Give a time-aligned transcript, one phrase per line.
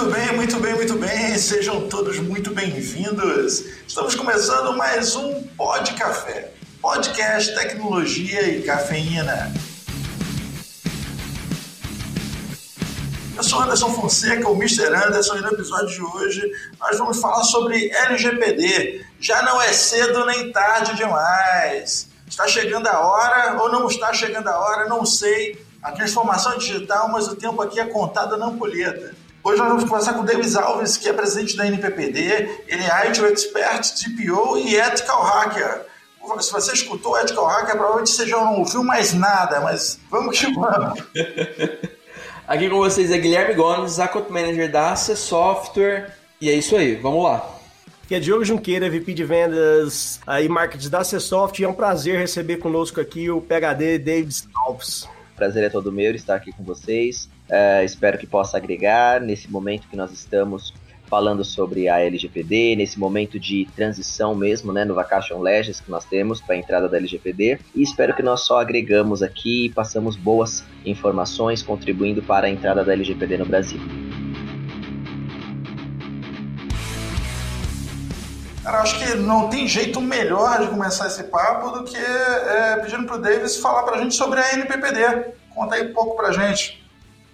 [0.00, 1.36] Muito bem, muito bem, muito bem.
[1.36, 3.66] Sejam todos muito bem-vindos.
[3.86, 9.52] Estamos começando mais um Pod Café, podcast tecnologia e cafeína.
[13.36, 14.86] Eu sou Anderson Fonseca, o Mr.
[14.86, 19.04] Anderson, e no episódio de hoje nós vamos falar sobre LGPD.
[19.20, 22.08] Já não é cedo nem tarde demais.
[22.26, 25.62] Está chegando a hora ou não está chegando a hora, não sei.
[25.82, 29.19] A transformação digital, mas o tempo aqui é contado na ampulheta.
[29.42, 32.62] Hoje nós vamos conversar com o Davis Alves, que é presidente da NPPD.
[32.68, 35.86] Ele é IT Expert, TPO e Ethical Hacker.
[36.40, 40.52] Se você escutou Ethical Hacker, provavelmente você já não ouviu mais nada, mas vamos que
[40.52, 41.00] vamos.
[42.46, 46.14] Aqui com vocês é Guilherme Gomes, Account Manager da AC Software.
[46.38, 47.48] E é isso aí, vamos lá.
[48.04, 51.00] Aqui é Diogo Junqueira, VP de Vendas e Marketing da.
[51.58, 55.08] E é um prazer receber conosco aqui o PHD Davis Alves.
[55.34, 57.30] Prazer é todo meu estar aqui com vocês.
[57.50, 60.72] Uh, espero que possa agregar nesse momento que nós estamos
[61.10, 66.04] falando sobre a LGPD, nesse momento de transição mesmo, né, no Vacation Legends que nós
[66.04, 67.58] temos para a entrada da LGPD.
[67.74, 72.84] E espero que nós só agregamos aqui e passamos boas informações contribuindo para a entrada
[72.84, 73.80] da LGPD no Brasil.
[78.62, 83.04] Cara, acho que não tem jeito melhor de começar esse papo do que é, pedindo
[83.04, 85.32] para o Davis falar para a gente sobre a NPPD.
[85.52, 86.79] Conta aí um pouco para a gente.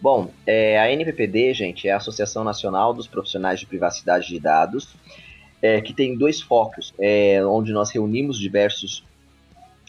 [0.07, 4.95] Bom, é, a NPPD, gente, é a Associação Nacional dos Profissionais de Privacidade de Dados,
[5.61, 9.05] é, que tem dois focos, é, onde nós reunimos diversos,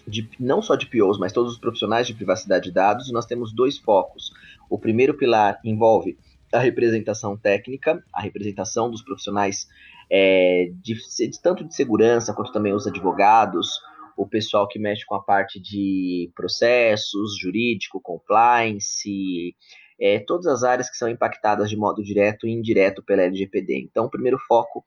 [0.08, 3.28] de, não só de POs, mas todos os profissionais de privacidade de dados, e nós
[3.28, 4.32] temos dois focos.
[4.68, 6.18] O primeiro pilar envolve
[6.52, 9.68] a representação técnica, a representação dos profissionais
[10.10, 13.70] é, de, de, tanto de segurança quanto também os advogados,
[14.18, 19.56] o pessoal que mexe com a parte de processos, jurídico, compliance,
[20.00, 23.88] é, todas as áreas que são impactadas de modo direto e indireto pela LGPD.
[23.90, 24.84] Então, o primeiro foco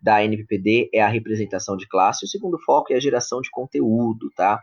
[0.00, 4.30] da NPPD é a representação de classe, o segundo foco é a geração de conteúdo,
[4.36, 4.60] tá?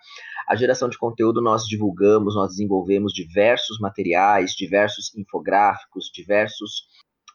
[0.48, 6.84] A geração de conteúdo nós divulgamos, nós desenvolvemos diversos materiais, diversos infográficos, diversos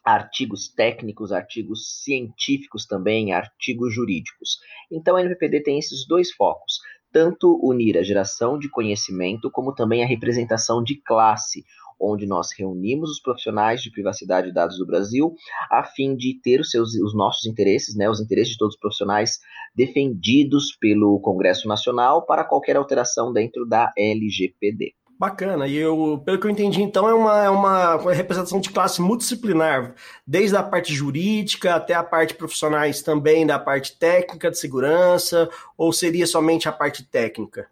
[0.05, 4.57] artigos técnicos, artigos científicos também, artigos jurídicos.
[4.89, 6.79] Então a NPPD tem esses dois focos,
[7.11, 11.65] tanto unir a geração de conhecimento como também a representação de classe,
[11.99, 15.33] onde nós reunimos os profissionais de privacidade de dados do Brasil,
[15.69, 18.79] a fim de ter os, seus, os nossos interesses, né, os interesses de todos os
[18.79, 19.39] profissionais
[19.75, 24.93] defendidos pelo Congresso Nacional para qualquer alteração dentro da LGPD.
[25.19, 29.01] Bacana, e eu, pelo que eu entendi, então, é uma, é uma representação de classe
[29.01, 29.95] multidisciplinar,
[30.27, 35.91] desde a parte jurídica até a parte profissionais também, da parte técnica de segurança, ou
[35.91, 37.67] seria somente a parte técnica?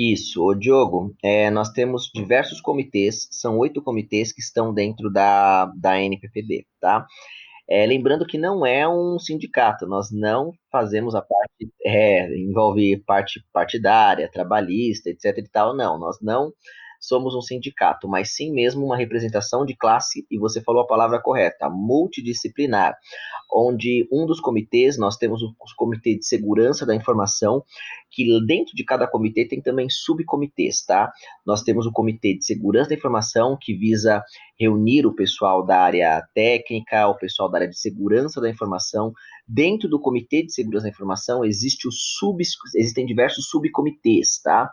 [0.00, 5.66] Isso, o Diogo, é, nós temos diversos comitês, são oito comitês que estão dentro da,
[5.76, 7.04] da NPPD, tá?
[7.68, 13.44] É, lembrando que não é um sindicato, nós não fazemos a parte, é, envolve parte
[13.52, 16.52] partidária, trabalhista, etc e tal, não, nós não
[17.00, 21.20] somos um sindicato, mas sim mesmo uma representação de classe, e você falou a palavra
[21.20, 22.96] correta, multidisciplinar,
[23.52, 27.62] onde um dos comitês, nós temos o comitê de segurança da informação,
[28.10, 31.12] que dentro de cada comitê tem também subcomitês, tá?
[31.46, 34.22] Nós temos o comitê de segurança da informação, que visa
[34.58, 39.12] reunir o pessoal da área técnica, o pessoal da área de segurança da informação.
[39.46, 42.42] Dentro do comitê de segurança da informação existe o sub,
[42.76, 44.70] existem diversos subcomitês, tá?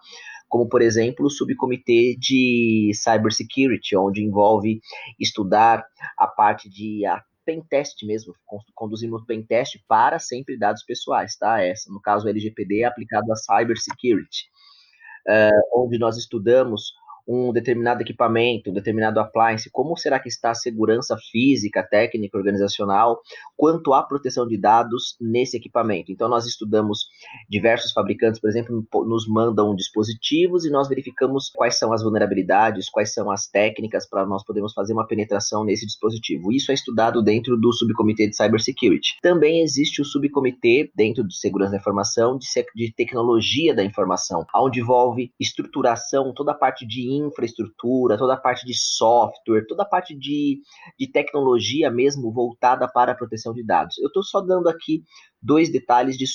[0.47, 4.79] Como por exemplo o subcomitê de cybersecurity, onde envolve
[5.19, 5.85] estudar
[6.17, 8.33] a parte de a pentest mesmo,
[8.73, 11.61] conduzimos pentest para sempre dados pessoais, tá?
[11.61, 14.49] Essa, no caso, o LGPD é aplicado a cybersecurity,
[15.27, 16.93] uh, onde nós estudamos
[17.27, 23.19] um determinado equipamento, um determinado appliance, como será que está a segurança física, técnica, organizacional,
[23.57, 26.11] quanto à proteção de dados nesse equipamento.
[26.11, 27.07] Então, nós estudamos
[27.49, 33.13] diversos fabricantes, por exemplo, nos mandam dispositivos e nós verificamos quais são as vulnerabilidades, quais
[33.13, 36.51] são as técnicas para nós podermos fazer uma penetração nesse dispositivo.
[36.51, 39.17] Isso é estudado dentro do subcomitê de cybersecurity.
[39.21, 44.79] Também existe o subcomitê dentro de segurança da informação, de, de tecnologia da informação, onde
[44.79, 50.17] envolve estruturação, toda a parte de infraestrutura, toda a parte de software, toda a parte
[50.17, 50.59] de,
[50.99, 53.97] de tecnologia mesmo voltada para a proteção de dados.
[53.99, 55.03] Eu estou só dando aqui
[55.45, 56.25] dois detalhes de,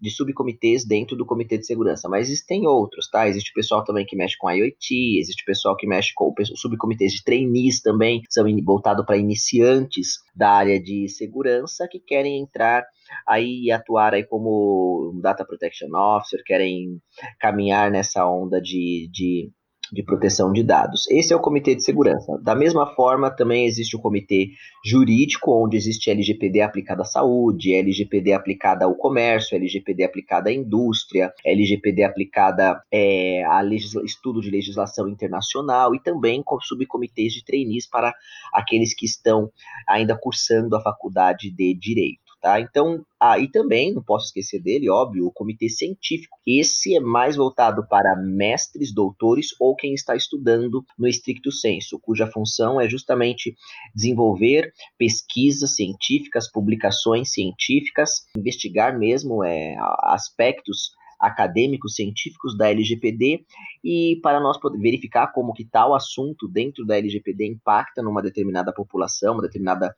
[0.00, 3.26] de subcomitês dentro do Comitê de Segurança, mas existem outros, tá?
[3.26, 7.80] Existe pessoal também que mexe com IoT, existe pessoal que mexe com subcomitês de trainees
[7.80, 12.84] também, são voltados para iniciantes da área de segurança que querem entrar
[13.26, 17.00] aí e atuar aí como Data Protection Officer, querem
[17.40, 19.50] caminhar nessa onda de, de
[19.92, 21.08] de proteção de dados.
[21.10, 22.38] Esse é o comitê de segurança.
[22.42, 24.50] Da mesma forma, também existe o comitê
[24.84, 31.32] jurídico, onde existe LGPD aplicada à saúde, LGPD aplicada ao comércio, LGPD aplicada à indústria,
[31.44, 33.62] LGPD aplicada é, a
[34.04, 38.14] estudo de legislação internacional e também com subcomitês de trainees para
[38.52, 39.50] aqueles que estão
[39.88, 42.25] ainda cursando a faculdade de direito.
[42.46, 42.60] Tá?
[42.60, 46.38] Então, ah, e também, não posso esquecer dele, óbvio, o comitê científico.
[46.46, 52.28] Esse é mais voltado para mestres, doutores ou quem está estudando no estricto senso, cuja
[52.28, 53.56] função é justamente
[53.92, 63.44] desenvolver pesquisas científicas, publicações científicas, investigar mesmo é, aspectos acadêmicos, científicos da LGPD
[63.84, 68.72] e para nós poder verificar como que tal assunto dentro da LGPD impacta numa determinada
[68.72, 69.94] população, uma determinada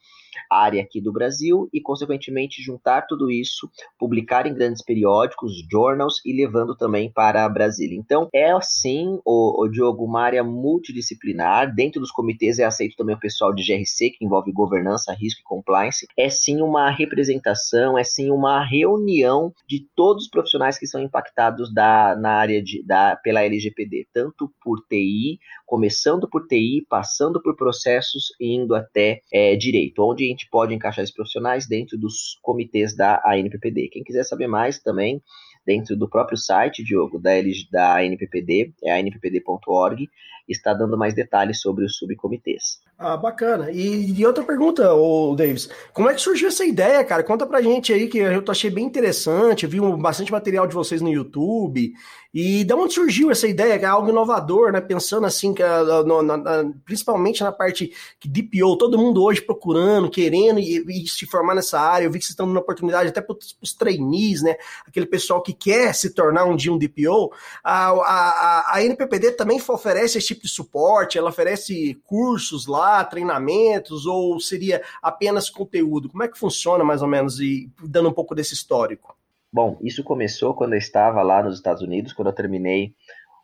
[0.51, 3.69] área aqui do Brasil e, consequentemente, juntar tudo isso,
[3.99, 7.99] publicar em grandes periódicos, journals e levando também para Brasília.
[7.99, 11.75] Então, é assim, o, o Diogo, uma área multidisciplinar.
[11.75, 15.45] Dentro dos comitês é aceito também o pessoal de GRC, que envolve governança, risco e
[15.45, 16.07] compliance.
[16.17, 21.73] É sim uma representação, é sim uma reunião de todos os profissionais que são impactados
[21.73, 27.57] da, na área de, da, pela LGPD, tanto por TI, começando por TI, passando por
[27.57, 32.39] processos e indo até é, direito, onde a gente pode encaixar esses profissionais dentro dos
[32.43, 33.89] comitês da ANPPD.
[33.89, 35.21] Quem quiser saber mais também,
[35.67, 37.33] dentro do próprio site, Diogo, da,
[37.71, 40.09] da ANPPD, é anppd.org,
[40.53, 42.81] está dando mais detalhes sobre os subcomitês.
[42.99, 43.71] Ah, bacana.
[43.71, 47.23] E, e outra pergunta, o Davis, como é que surgiu essa ideia, cara?
[47.23, 51.09] Conta pra gente aí, que eu achei bem interessante, vi bastante material de vocês no
[51.09, 51.93] YouTube,
[52.33, 54.81] e de onde surgiu essa ideia, que é algo inovador, né?
[54.81, 60.11] Pensando assim, que, ah, no, na, principalmente na parte que DPO, todo mundo hoje procurando,
[60.11, 62.05] querendo e, e, se formar nessa área.
[62.05, 64.57] Eu vi que vocês estão dando oportunidade até para os trainees, né?
[64.87, 67.33] Aquele pessoal que quer se tornar um dia um DPO.
[67.65, 74.07] A, a, a NPPD também oferece esse tipo de suporte, ela oferece cursos lá, treinamentos,
[74.07, 76.09] ou seria apenas conteúdo?
[76.09, 79.17] Como é que funciona mais ou menos, e dando um pouco desse histórico?
[79.53, 82.95] Bom, isso começou quando eu estava lá nos Estados Unidos, quando eu terminei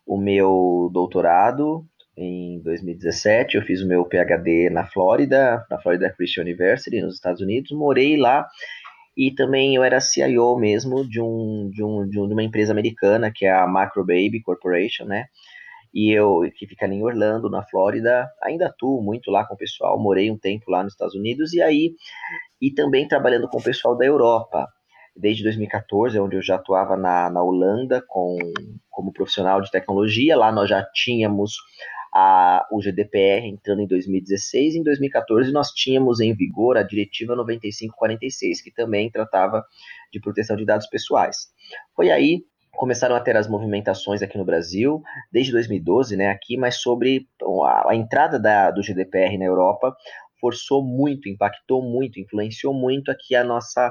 [0.06, 1.86] o meu doutorado
[2.16, 3.56] em 2017.
[3.56, 7.72] Eu fiz o meu PhD na Flórida, na Florida Christian University, nos Estados Unidos.
[7.72, 8.46] Morei lá
[9.16, 13.46] e também eu era CIO mesmo de, um, de, um, de uma empresa americana que
[13.46, 15.26] é a Macro Baby Corporation, né?
[15.94, 19.56] E eu, que fica ali em Orlando, na Flórida, ainda atuo muito lá com o
[19.56, 21.94] pessoal, morei um tempo lá nos Estados Unidos e aí,
[22.60, 24.66] e também trabalhando com o pessoal da Europa
[25.16, 28.36] desde 2014, onde eu já atuava na, na Holanda com,
[28.90, 30.36] como profissional de tecnologia.
[30.36, 31.54] Lá nós já tínhamos
[32.12, 34.74] a, o GDPR entrando em 2016.
[34.74, 39.64] Em 2014, nós tínhamos em vigor a Diretiva 9546, que também tratava
[40.12, 41.48] de proteção de dados pessoais.
[41.94, 42.44] Foi aí
[42.76, 47.26] começaram a ter as movimentações aqui no Brasil, desde 2012, né, aqui, mas sobre
[47.64, 49.94] a, a entrada da, do GDPR na Europa
[50.40, 53.90] forçou muito, impactou muito, influenciou muito aqui a nossa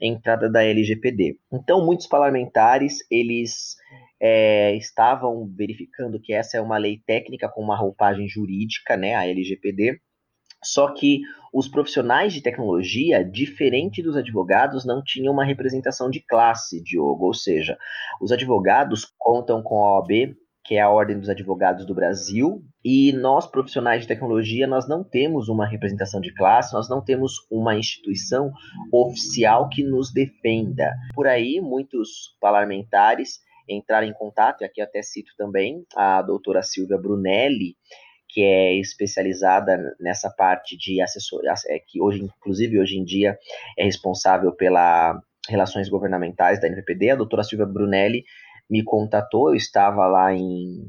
[0.00, 1.38] entrada da LGPD.
[1.52, 3.76] Então, muitos parlamentares eles
[4.20, 9.26] é, estavam verificando que essa é uma lei técnica com uma roupagem jurídica, né, a
[9.26, 10.00] LGPD.
[10.64, 11.20] Só que
[11.52, 17.26] os profissionais de tecnologia, diferente dos advogados, não tinham uma representação de classe, Diogo.
[17.26, 17.78] Ou seja,
[18.20, 23.12] os advogados contam com a OAB que é a Ordem dos Advogados do Brasil, e
[23.12, 27.76] nós, profissionais de tecnologia, nós não temos uma representação de classe, nós não temos uma
[27.76, 28.50] instituição
[28.90, 30.94] oficial que nos defenda.
[31.14, 36.96] Por aí, muitos parlamentares entraram em contato, e aqui até cito também a doutora Silvia
[36.96, 37.76] Brunelli,
[38.34, 43.38] que é especializada nessa parte de assessoria, é, que hoje, inclusive, hoje em dia
[43.78, 45.16] é responsável pela
[45.48, 48.24] relações governamentais da NPPD, a doutora Silvia Brunelli
[48.68, 50.82] me contatou, eu estava lá em,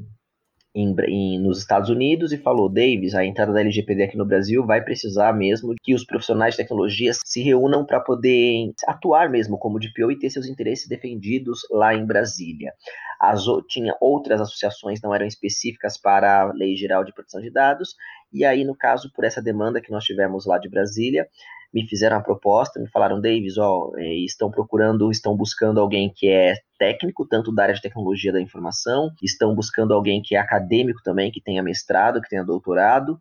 [0.74, 4.66] em, em, nos Estados Unidos e falou: Davis, a entrada da LGPD aqui no Brasil
[4.66, 9.78] vai precisar mesmo que os profissionais de tecnologia se reúnam para poder atuar mesmo como
[9.78, 12.72] DPO e ter seus interesses defendidos lá em Brasília.
[13.20, 17.94] As, tinha outras associações não eram específicas para a Lei Geral de Proteção de Dados,
[18.32, 21.26] e aí, no caso, por essa demanda que nós tivemos lá de Brasília,
[21.72, 26.28] me fizeram a proposta, me falaram, Davis, ó, é, estão procurando, estão buscando alguém que
[26.28, 31.00] é técnico, tanto da área de tecnologia da informação, estão buscando alguém que é acadêmico
[31.02, 33.20] também, que tenha mestrado, que tenha doutorado,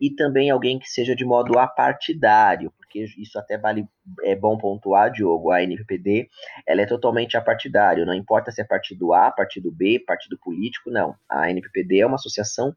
[0.00, 3.86] e também alguém que seja de modo apartidário, porque isso até vale,
[4.22, 6.28] é bom pontuar, Diogo, a NPPD,
[6.66, 11.14] ela é totalmente apartidário, não importa se é partido A, partido B, partido político, não.
[11.28, 12.74] A NPPD é uma associação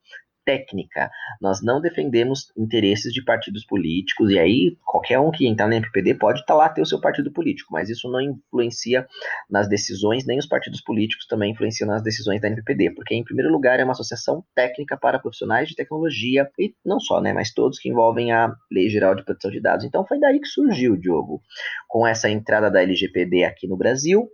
[0.49, 1.11] técnica.
[1.39, 6.15] Nós não defendemos interesses de partidos políticos, e aí qualquer um que entrar na MPPD
[6.15, 9.05] pode estar tá lá ter o seu partido político, mas isso não influencia
[9.47, 13.51] nas decisões, nem os partidos políticos também influenciam nas decisões da MPPD, porque em primeiro
[13.51, 17.77] lugar é uma associação técnica para profissionais de tecnologia, e não só, né, mas todos
[17.77, 19.85] que envolvem a Lei Geral de Proteção de Dados.
[19.85, 21.43] Então foi daí que surgiu, Diogo,
[21.87, 24.27] com essa entrada da LGPD aqui no Brasil,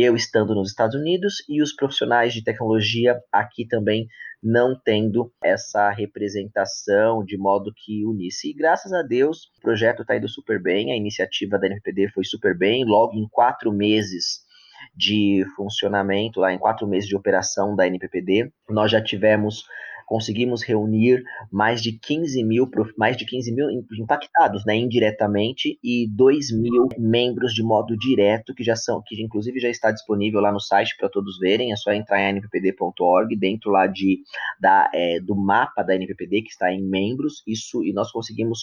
[0.00, 4.06] eu estando nos Estados Unidos e os profissionais de tecnologia aqui também
[4.40, 8.48] não tendo essa representação de modo que unisse.
[8.48, 12.22] E graças a Deus, o projeto está indo super bem, a iniciativa da NPD foi
[12.22, 14.46] super bem, logo em quatro meses
[14.94, 19.64] de funcionamento, lá em quatro meses de operação da NPPD, nós já tivemos
[20.08, 21.22] conseguimos reunir
[21.52, 23.68] mais de 15 mil, mais de 15 mil
[24.00, 29.60] impactados, né, indiretamente, e 2 mil membros de modo direto, que já são, que inclusive
[29.60, 33.70] já está disponível lá no site para todos verem, é só entrar em nppd.org, dentro
[33.70, 34.20] lá de,
[34.58, 38.60] da, é, do mapa da NPPD, que está em membros, isso, e nós conseguimos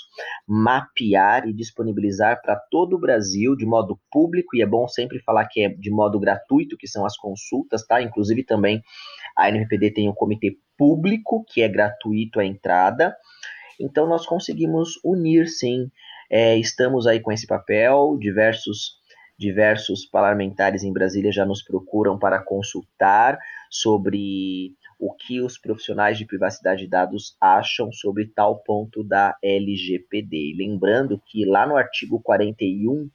[0.47, 5.45] mapear e disponibilizar para todo o Brasil de modo público, e é bom sempre falar
[5.45, 8.01] que é de modo gratuito, que são as consultas, tá?
[8.01, 8.81] Inclusive também
[9.37, 13.15] a NPPD tem um comitê público, que é gratuito a entrada.
[13.79, 15.89] Então nós conseguimos unir, sim.
[16.29, 19.03] É, estamos aí com esse papel, diversos
[19.37, 23.37] diversos parlamentares em Brasília já nos procuram para consultar
[23.69, 30.55] sobre o que os profissionais de privacidade de dados acham sobre tal ponto da LGPD.
[30.57, 33.09] lembrando que lá no artigo 41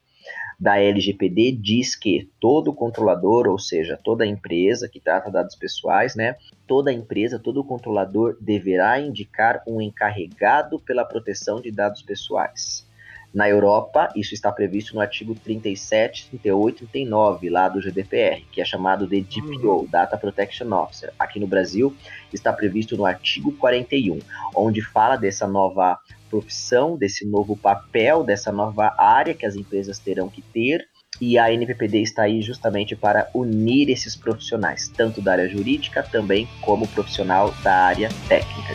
[0.58, 6.36] da LGPD diz que todo controlador, ou seja, toda empresa que trata dados pessoais, né,
[6.66, 12.86] toda empresa, todo controlador deverá indicar um encarregado pela proteção de dados pessoais.
[13.32, 18.60] Na Europa, isso está previsto no artigo 37, 38 e 39 lá do GDPR, que
[18.60, 19.86] é chamado de DPO, uhum.
[19.86, 21.12] Data Protection Officer.
[21.16, 21.94] Aqui no Brasil,
[22.32, 24.18] está previsto no artigo 41,
[24.54, 30.28] onde fala dessa nova profissão, desse novo papel, dessa nova área que as empresas terão
[30.28, 30.86] que ter.
[31.20, 36.48] E a NPPD está aí justamente para unir esses profissionais, tanto da área jurídica também
[36.62, 38.74] como profissional da área técnica.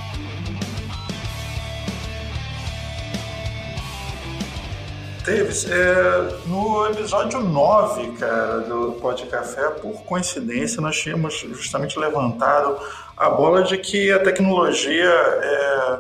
[5.26, 12.78] Davis, é, no episódio 9, cara, do Pod Café, por coincidência, nós tínhamos justamente levantado
[13.18, 16.00] a bola de que a tecnologia, é,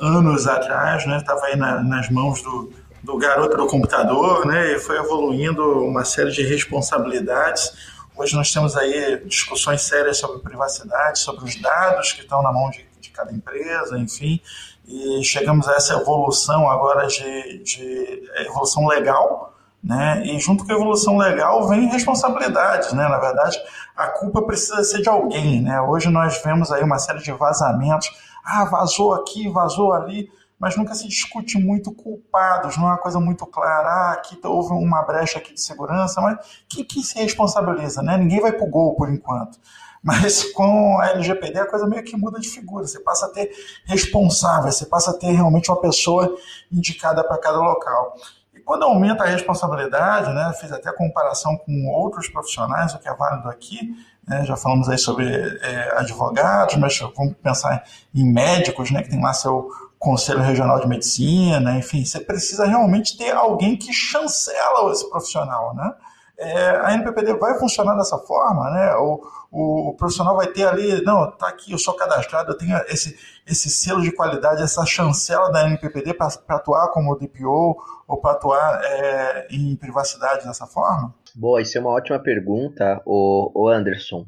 [0.00, 2.72] anos atrás, né, estava aí na, nas mãos do,
[3.02, 7.74] do garoto do computador, né, e foi evoluindo uma série de responsabilidades.
[8.16, 12.70] Hoje nós temos aí discussões sérias sobre privacidade, sobre os dados que estão na mão
[12.70, 14.40] de, de cada empresa, enfim
[14.86, 19.52] e chegamos a essa evolução agora de, de evolução legal,
[19.82, 20.22] né?
[20.24, 23.08] E junto com a evolução legal vem responsabilidades, né?
[23.08, 23.58] Na verdade,
[23.96, 25.80] a culpa precisa ser de alguém, né?
[25.80, 28.10] Hoje nós vemos aí uma série de vazamentos,
[28.44, 33.20] ah, vazou aqui, vazou ali, mas nunca se discute muito culpados, não é uma coisa
[33.20, 36.38] muito clara, ah, aqui houve uma brecha aqui de segurança, mas
[36.68, 38.16] quem que se responsabiliza, né?
[38.16, 39.58] Ninguém vai pro gol por enquanto.
[40.06, 42.86] Mas com a LGPD a coisa meio que muda de figura.
[42.86, 43.50] Você passa a ter
[43.84, 46.32] responsável, você passa a ter realmente uma pessoa
[46.70, 48.14] indicada para cada local.
[48.54, 53.08] E quando aumenta a responsabilidade, né, fiz até a comparação com outros profissionais, o que
[53.08, 53.96] é válido aqui,
[54.28, 57.82] né, já falamos aí sobre é, advogados, mas vamos pensar
[58.14, 63.18] em médicos, né, que tem lá seu Conselho Regional de Medicina, enfim, você precisa realmente
[63.18, 65.92] ter alguém que chancela esse profissional, né?
[66.38, 68.94] É, a NPPD vai funcionar dessa forma, né?
[68.96, 72.76] O, o, o, profissional vai ter ali, não, tá aqui, eu sou cadastrado, eu tenho
[72.88, 73.16] esse,
[73.46, 77.76] esse selo de qualidade, essa chancela da NPPD para atuar como DPO
[78.06, 81.14] ou para atuar é, em privacidade dessa forma?
[81.34, 84.26] Boa, isso é uma ótima pergunta, o, o Anderson.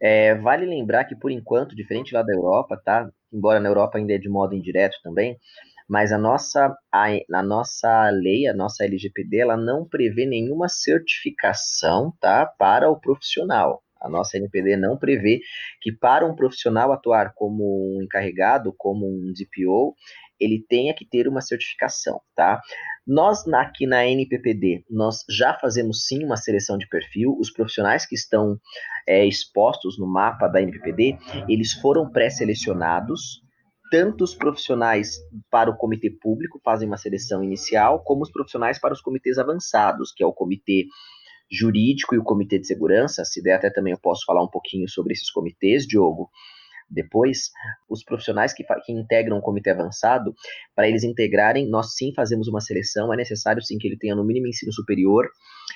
[0.00, 3.08] É, vale lembrar que, por enquanto, diferente lá da Europa, tá?
[3.32, 5.38] Embora na Europa ainda é de modo indireto também,
[5.88, 12.12] mas a nossa, a, a nossa lei, a nossa LGPD, ela não prevê nenhuma certificação
[12.20, 13.82] tá, para o profissional.
[14.02, 15.40] A nossa NPD não prevê
[15.80, 19.94] que para um profissional atuar como um encarregado, como um DPO,
[20.40, 22.60] ele tenha que ter uma certificação, tá?
[23.06, 27.36] Nós aqui na NPPD, nós já fazemos sim uma seleção de perfil.
[27.38, 28.58] Os profissionais que estão
[29.06, 31.16] é, expostos no mapa da NPPD,
[31.48, 33.42] eles foram pré-selecionados,
[33.92, 35.18] tanto os profissionais
[35.50, 40.12] para o comitê público fazem uma seleção inicial, como os profissionais para os comitês avançados,
[40.16, 40.86] que é o comitê
[41.50, 43.22] jurídico e o comitê de segurança.
[43.22, 46.30] Se der, até também eu posso falar um pouquinho sobre esses comitês, Diogo.
[46.88, 47.50] Depois,
[47.86, 50.34] os profissionais que, que integram o comitê avançado,
[50.74, 53.12] para eles integrarem, nós sim fazemos uma seleção.
[53.12, 55.28] É necessário sim que ele tenha no mínimo ensino superior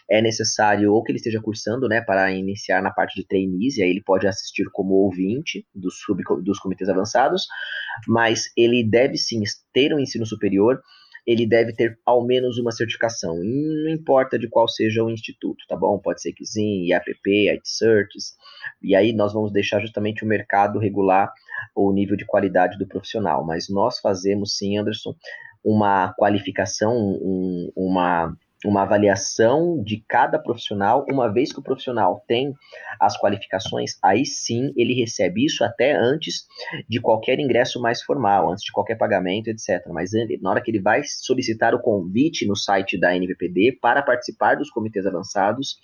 [0.09, 3.83] é necessário ou que ele esteja cursando, né, para iniciar na parte de trainees, e
[3.83, 7.47] aí ele pode assistir como ouvinte dos, sub, dos comitês avançados,
[8.07, 10.81] mas ele deve sim ter um ensino superior,
[11.27, 15.77] ele deve ter ao menos uma certificação, não importa de qual seja o instituto, tá
[15.77, 15.99] bom?
[15.99, 18.37] Pode ser Kizin, IAPP, ITCerts,
[18.81, 21.33] e aí nós vamos deixar justamente o mercado regular
[21.75, 25.17] o nível de qualidade do profissional, mas nós fazemos sim, Anderson,
[25.65, 28.33] uma qualificação, um, uma
[28.65, 32.55] uma avaliação de cada profissional, uma vez que o profissional tem
[33.01, 36.47] as qualificações, aí sim ele recebe isso até antes
[36.89, 39.87] de qualquer ingresso mais formal, antes de qualquer pagamento, etc.
[39.89, 40.11] Mas
[40.41, 44.71] na hora que ele vai solicitar o convite no site da NVPD para participar dos
[44.71, 45.79] comitês avançados,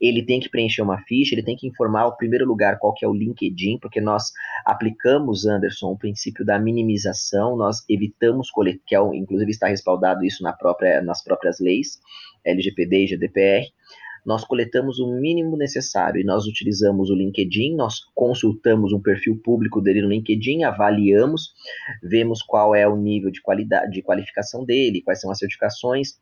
[0.00, 3.04] ele tem que preencher uma ficha, ele tem que informar, em primeiro lugar, qual que
[3.04, 4.32] é o LinkedIn, porque nós
[4.64, 8.48] aplicamos, Anderson, o princípio da minimização, nós evitamos,
[8.86, 12.00] que é, inclusive está respaldado isso na própria, nas próprias leis,
[12.44, 13.66] LGPD e GDPR,
[14.24, 19.80] nós coletamos o mínimo necessário e nós utilizamos o LinkedIn, nós consultamos um perfil público
[19.80, 21.54] dele no LinkedIn, avaliamos,
[22.02, 26.18] vemos qual é o nível de qualidade, de qualificação dele, quais são as certificações,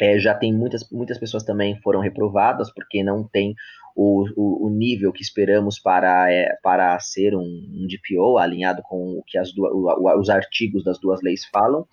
[0.00, 3.54] é, já tem muitas, muitas pessoas também foram reprovadas porque não tem
[3.96, 9.18] o, o, o nível que esperamos para, é, para ser um, um, DPO, alinhado com
[9.18, 11.84] o que as duas, o, os artigos das duas leis falam.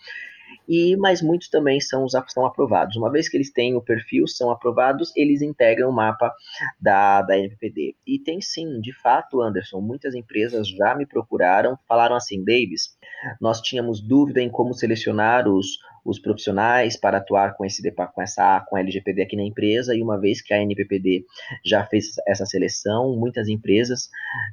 [0.68, 2.96] E, mas muitos também são, são aprovados.
[2.96, 6.34] Uma vez que eles têm o perfil, são aprovados, eles integram o mapa
[6.80, 7.36] da, da.
[7.38, 12.98] E tem sim, de fato, Anderson, muitas empresas já me procuraram, falaram assim, Davis,
[13.40, 17.82] nós tínhamos dúvida em como selecionar os, os profissionais para atuar com esse
[18.14, 21.26] com essa com a LGPD aqui na empresa e uma vez que a NPPD
[21.66, 24.08] já fez essa seleção, muitas empresas,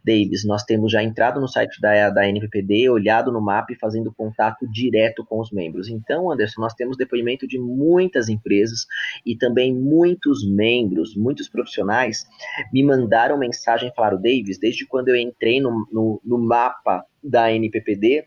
[0.04, 4.12] Davis, nós temos já entrado no site da, da NPPD, olhado no mapa e fazendo
[4.12, 5.88] contato direto com os membros.
[6.02, 8.86] Então, Anderson, nós temos depoimento de muitas empresas
[9.24, 12.26] e também muitos membros, muitos profissionais
[12.72, 17.52] me mandaram mensagem e falaram, Davis, desde quando eu entrei no, no, no mapa da
[17.52, 18.26] NPPD,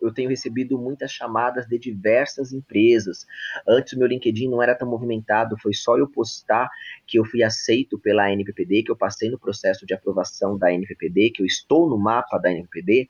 [0.00, 3.26] eu tenho recebido muitas chamadas de diversas empresas.
[3.66, 6.68] Antes meu LinkedIn não era tão movimentado, foi só eu postar
[7.06, 11.30] que eu fui aceito pela NPPD, que eu passei no processo de aprovação da NPPD,
[11.30, 13.08] que eu estou no mapa da NPPD.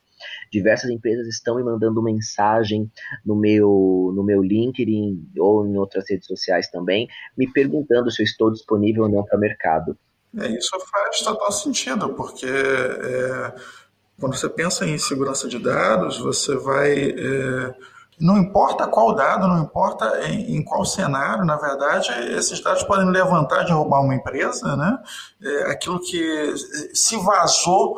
[0.50, 2.90] Diversas empresas estão me mandando mensagem
[3.24, 8.24] no meu, no meu LinkedIn ou em outras redes sociais também, me perguntando se eu
[8.24, 9.98] estou disponível ou não para o mercado.
[10.38, 13.81] É, isso faz total sentido, porque é
[14.18, 16.92] quando você pensa em segurança de dados, você vai.
[16.92, 17.74] É,
[18.20, 23.10] não importa qual dado, não importa em, em, qual cenário, na verdade, esses dados podem
[23.10, 24.98] levantar de roubar uma empresa, né?
[25.42, 26.54] É, aquilo que
[26.94, 27.96] se vazou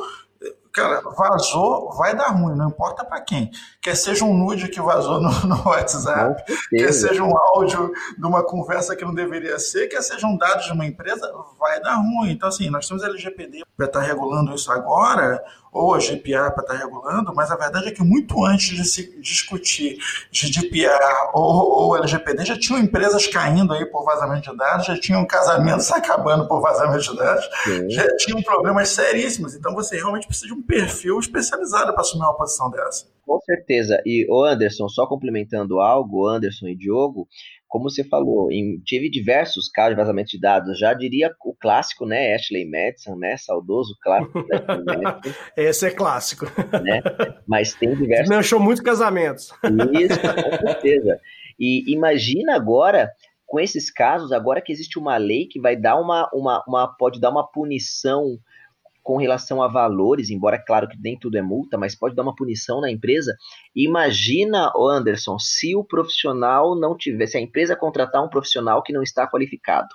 [0.75, 3.51] cara, vazou, vai dar ruim, não importa para quem.
[3.81, 8.43] Quer seja um nude que vazou no, no WhatsApp, quer seja um áudio de uma
[8.43, 12.33] conversa que não deveria ser, quer seja um dado de uma empresa, vai dar ruim.
[12.33, 15.43] Então, assim, nós temos LGPD para estar regulando isso agora,
[15.75, 18.85] ou a GDPR para estar tá regulando, mas a verdade é que muito antes de
[18.85, 19.99] se discutir
[20.31, 25.27] GDPR ou, ou LGPD, já tinham empresas caindo aí por vazamento de dados, já tinham
[25.27, 27.91] casamentos acabando por vazamento de dados, Sim.
[27.91, 29.57] já tinham problemas seríssimos.
[29.57, 33.07] Então você realmente precisa de um perfil especializado para assumir uma posição dessa.
[33.27, 34.01] Com certeza.
[34.05, 37.27] E o Anderson, só complementando algo, Anderson e Diogo,
[37.75, 40.79] como você falou, em, tive diversos casos de vazamento de dados.
[40.79, 42.33] Já diria o clássico, né?
[42.33, 43.37] Ashley Madison, né?
[43.37, 44.47] Saudoso clássico
[45.59, 46.47] Esse é clássico.
[46.81, 47.03] Né?
[47.45, 48.29] Mas tem diversos.
[48.29, 49.53] Manchou muitos casamentos.
[49.93, 51.19] Isso, com certeza.
[51.59, 53.11] E imagina agora
[53.45, 57.21] com esses casos, agora que existe uma lei que vai dar uma, uma, uma pode
[57.21, 58.39] dar uma punição
[59.05, 62.35] com relação a valores, embora claro que nem tudo é multa, mas pode dar uma
[62.35, 63.37] punição na empresa.
[63.77, 69.03] Imagina, Anderson, se o profissional não tiver, se a empresa contratar um profissional que não
[69.03, 69.89] está qualificado.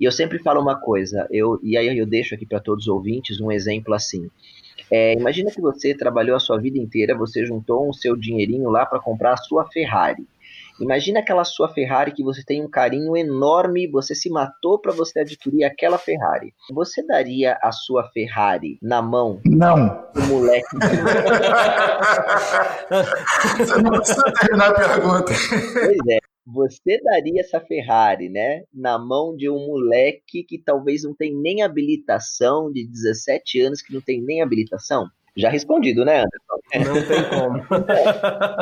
[0.00, 2.88] E eu sempre falo uma coisa, eu, e aí eu deixo aqui para todos os
[2.88, 4.26] ouvintes um exemplo assim.
[4.90, 8.86] É, imagina que você trabalhou a sua vida inteira, você juntou um seu dinheirinho lá
[8.86, 10.26] para comprar a sua Ferrari.
[10.80, 15.20] Imagina aquela sua Ferrari que você tem um carinho enorme, você se matou para você
[15.20, 16.54] adquirir aquela Ferrari.
[16.72, 20.08] Você daria a sua Ferrari na mão não.
[20.14, 20.66] do moleque?
[23.58, 25.32] você não precisa terminar a pergunta.
[25.72, 26.18] Pois é.
[26.46, 31.62] Você daria essa Ferrari, né, na mão de um moleque que talvez não tem nem
[31.62, 35.06] habilitação, de 17 anos, que não tem nem habilitação?
[35.40, 36.92] Já respondido, né, Anderson?
[36.92, 37.64] Não tem como.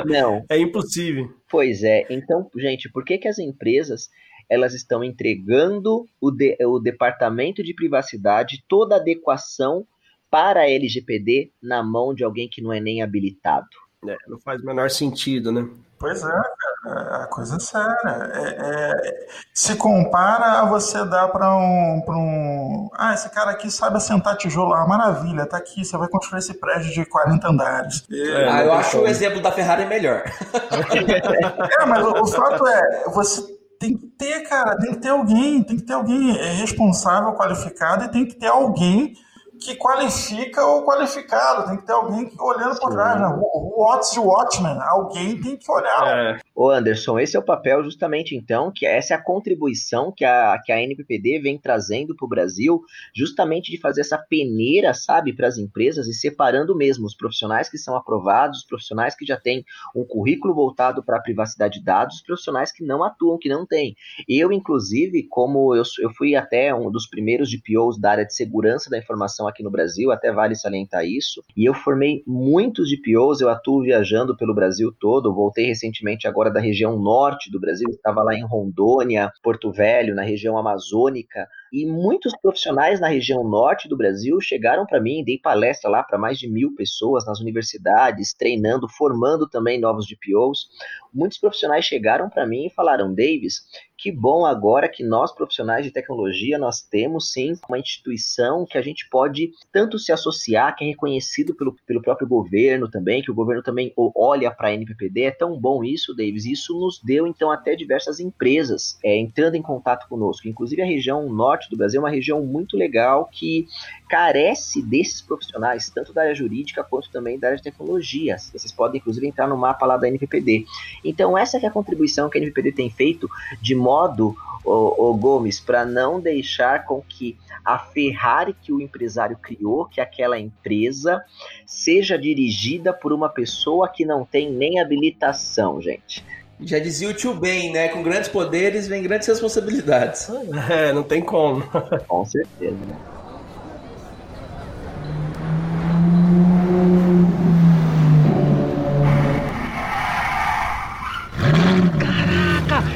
[0.07, 0.45] Não.
[0.49, 1.29] É impossível.
[1.51, 2.07] Pois é.
[2.09, 4.09] Então, gente, por que, que as empresas
[4.49, 9.87] elas estão entregando o, de, o departamento de privacidade, toda a adequação
[10.31, 13.67] para a LGPD na mão de alguém que não é nem habilitado?
[14.07, 15.69] É, não faz o menor sentido, né?
[15.99, 16.43] Pois é,
[16.85, 18.31] cara, a coisa é séria.
[18.33, 22.91] É, é, se compara a você dar para um, um.
[22.97, 24.75] Ah, esse cara aqui sabe assentar tijolo.
[24.75, 28.05] Ah, maravilha, tá aqui, você vai construir esse prédio de 40 andares.
[28.11, 30.23] É, ah, eu acho o exemplo da Ferrari melhor.
[31.81, 33.43] é, mas o, o fato é, você
[33.81, 38.09] tem que ter, cara, tem que ter alguém, tem que ter alguém responsável, qualificado, e
[38.09, 39.15] tem que ter alguém
[39.59, 41.66] que qualifica o qualificado.
[41.66, 43.27] Tem que ter alguém olhando por trás, né?
[43.40, 46.07] O Watts de Watchman, alguém tem que olhar.
[46.07, 46.38] É.
[46.61, 50.61] Ô Anderson, esse é o papel justamente então, que essa é a contribuição que a,
[50.64, 52.81] que a NPPD vem trazendo para o Brasil,
[53.14, 57.79] justamente de fazer essa peneira, sabe, para as empresas e separando mesmo os profissionais que
[57.79, 62.16] são aprovados, os profissionais que já têm um currículo voltado para a privacidade de dados,
[62.16, 63.94] os profissionais que não atuam, que não têm.
[64.29, 68.90] Eu, inclusive, como eu, eu fui até um dos primeiros DPOs da área de segurança
[68.90, 71.40] da informação aqui no Brasil, até vale salientar isso.
[71.57, 76.61] E eu formei muitos DPOs, eu atuo viajando pelo Brasil todo, voltei recentemente agora da
[76.61, 82.33] região norte do Brasil, estava lá em Rondônia, Porto Velho, na região amazônica, e muitos
[82.40, 86.48] profissionais na região norte do Brasil chegaram para mim, dei palestra lá para mais de
[86.48, 90.68] mil pessoas nas universidades, treinando, formando também novos DPOs.
[91.12, 93.62] Muitos profissionais chegaram para mim e falaram, Davis,
[93.98, 98.83] que bom agora que nós profissionais de tecnologia nós temos sim uma instituição que a
[98.83, 103.35] gente pode tanto se associar, que é reconhecido pelo, pelo próprio governo também, que o
[103.35, 105.22] governo também olha para a NPPD.
[105.22, 106.44] É tão bom isso, Davis.
[106.44, 110.46] Isso nos deu então até diversas empresas é, entrando em contato conosco.
[110.46, 113.66] Inclusive a região norte do Brasil é uma região muito legal que
[114.09, 118.37] carece desses profissionais, tanto da área jurídica quanto também da área de tecnologia.
[118.38, 120.64] Vocês podem, inclusive, entrar no mapa lá da NPPD.
[121.05, 123.29] Então, essa é a contribuição que a NPPD tem feito
[123.61, 129.37] de modo, o, o Gomes, para não deixar com que a Ferrari que o empresário
[129.37, 131.23] criou, que aquela empresa,
[131.66, 136.25] seja dirigida por uma pessoa que não tem nem habilitação, gente.
[136.61, 137.88] Já dizia o tio Ben, né?
[137.88, 140.29] Com grandes poderes vem grandes responsabilidades.
[140.68, 141.62] É, não tem como.
[142.09, 142.77] Com certeza.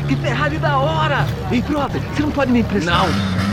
[0.09, 1.27] Que Ferrari da hora!
[1.51, 3.07] Ei, Frota, você não pode me emprestar?
[3.07, 3.52] Não.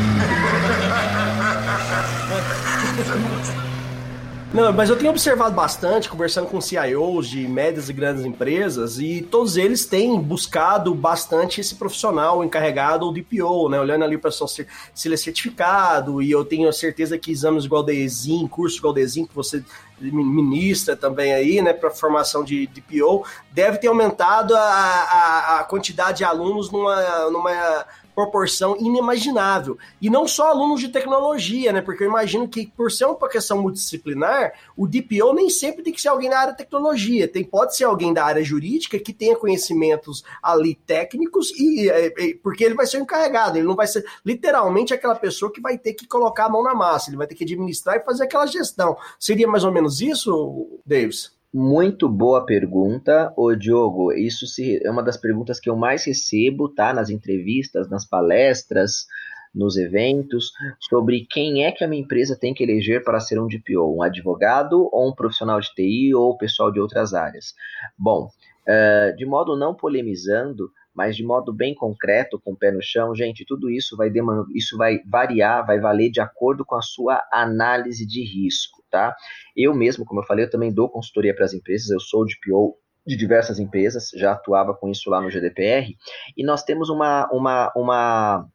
[4.51, 9.21] Não, mas eu tenho observado bastante, conversando com CIOs de médias e grandes empresas, e
[9.21, 13.79] todos eles têm buscado bastante esse profissional encarregado ou DPO, né?
[13.79, 14.65] Olhando ali para se
[15.05, 19.35] ele é certificado, e eu tenho certeza que exames igual DESIM, curso igual DESIM, que
[19.35, 19.63] você
[20.01, 26.19] ministra também aí, né, para formação de DPO, deve ter aumentado a, a, a quantidade
[26.19, 27.85] de alunos numa, numa
[28.19, 29.77] proporção inimaginável.
[30.01, 31.81] E não só alunos de tecnologia, né?
[31.81, 36.01] Porque eu imagino que, por ser uma questão multidisciplinar, o DPO nem sempre tem que
[36.01, 37.29] ser alguém da área de tecnologia.
[37.29, 42.65] Tem, pode ser alguém da área jurídica que tenha conhecimentos ali técnicos, e, e porque
[42.65, 45.93] ele vai ser o encarregado, ele não vai ser literalmente aquela pessoa que vai ter
[45.93, 48.97] que colocar a mão na massa, ele vai ter que administrar e fazer aquela gestão.
[49.17, 51.38] Seria mais ou menos isso, Davis?
[51.51, 54.13] Muito boa pergunta, ô Diogo.
[54.13, 56.93] Isso se, é uma das perguntas que eu mais recebo, tá?
[56.93, 59.07] Nas entrevistas, nas palestras,
[59.53, 63.47] nos eventos, sobre quem é que a minha empresa tem que eleger para ser um
[63.47, 67.55] DPO, um advogado ou um profissional de TI ou pessoal de outras áreas.
[67.97, 68.29] Bom,
[68.67, 73.15] uh, de modo não polemizando, mas de modo bem concreto, com o pé no chão,
[73.15, 74.11] gente, tudo isso vai
[74.53, 79.15] isso vai variar, vai valer de acordo com a sua análise de risco, tá?
[79.55, 82.77] Eu mesmo, como eu falei, eu também dou consultoria para as empresas, eu sou DPO
[83.05, 85.95] de diversas empresas, já atuava com isso lá no GDPR,
[86.37, 88.47] e nós temos uma, uma, uma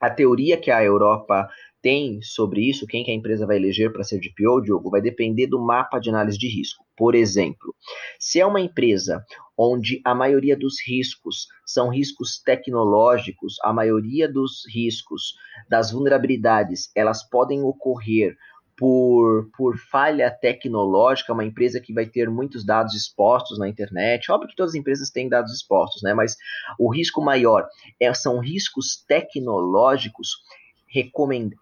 [0.00, 1.48] a teoria que a Europa
[1.82, 5.48] tem sobre isso, quem que a empresa vai eleger para ser DPO, Diogo, vai depender
[5.48, 6.84] do mapa de análise de risco.
[6.96, 7.74] Por exemplo,
[8.20, 9.24] se é uma empresa
[9.58, 15.34] onde a maioria dos riscos são riscos tecnológicos, a maioria dos riscos
[15.68, 18.36] das vulnerabilidades, elas podem ocorrer
[18.82, 24.28] por, por falha tecnológica, uma empresa que vai ter muitos dados expostos na internet.
[24.28, 26.12] Óbvio que todas as empresas têm dados expostos, né?
[26.12, 26.36] Mas
[26.80, 27.64] o risco maior
[28.00, 30.30] é, são riscos tecnológicos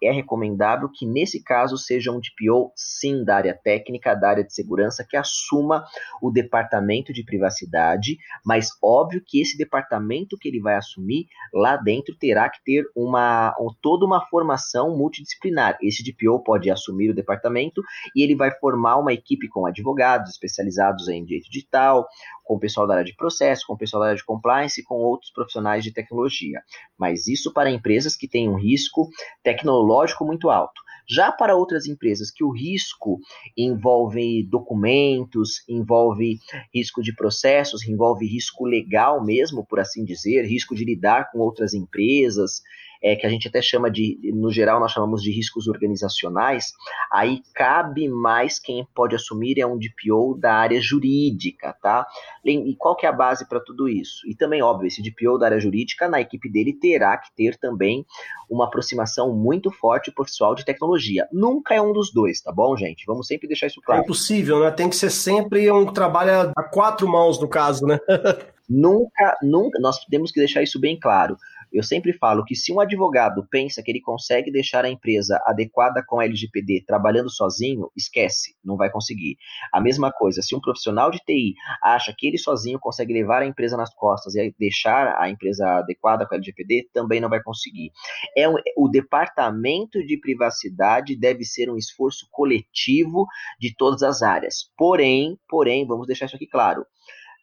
[0.03, 4.53] é recomendável que, nesse caso, seja um DPO, sim, da área técnica, da área de
[4.53, 5.85] segurança, que assuma
[6.21, 12.15] o departamento de privacidade, mas óbvio que esse departamento que ele vai assumir, lá dentro
[12.15, 15.77] terá que ter uma, toda uma formação multidisciplinar.
[15.81, 17.81] Esse DPO pode assumir o departamento
[18.15, 22.07] e ele vai formar uma equipe com advogados especializados em direito digital,
[22.51, 24.83] com o pessoal da área de processo, com o pessoal da área de compliance e
[24.83, 26.61] com outros profissionais de tecnologia.
[26.99, 29.09] Mas isso para empresas que têm um risco
[29.41, 30.81] tecnológico muito alto.
[31.07, 33.19] Já para outras empresas que o risco
[33.57, 36.39] envolve documentos, envolve
[36.73, 41.73] risco de processos, envolve risco legal mesmo, por assim dizer, risco de lidar com outras
[41.73, 42.61] empresas,
[43.01, 46.73] é, que a gente até chama de, no geral, nós chamamos de riscos organizacionais,
[47.11, 52.05] aí cabe mais quem pode assumir é um DPO da área jurídica, tá?
[52.45, 54.27] E qual que é a base para tudo isso?
[54.27, 58.05] E também, óbvio, esse DPO da área jurídica, na equipe dele, terá que ter também
[58.49, 61.27] uma aproximação muito forte pessoal de tecnologia.
[61.31, 63.05] Nunca é um dos dois, tá bom, gente?
[63.07, 64.01] Vamos sempre deixar isso claro.
[64.01, 64.71] É impossível, né?
[64.71, 67.99] Tem que ser sempre um que trabalha a quatro mãos, no caso, né?
[68.69, 71.37] nunca, nunca, nós temos que deixar isso bem claro.
[71.71, 76.03] Eu sempre falo que se um advogado pensa que ele consegue deixar a empresa adequada
[76.05, 79.37] com a LGPD trabalhando sozinho, esquece, não vai conseguir.
[79.71, 83.45] A mesma coisa, se um profissional de TI acha que ele sozinho consegue levar a
[83.45, 87.91] empresa nas costas e deixar a empresa adequada com a LGPD, também não vai conseguir.
[88.35, 93.25] É um, o departamento de privacidade deve ser um esforço coletivo
[93.59, 94.69] de todas as áreas.
[94.77, 96.85] Porém, porém, vamos deixar isso aqui claro.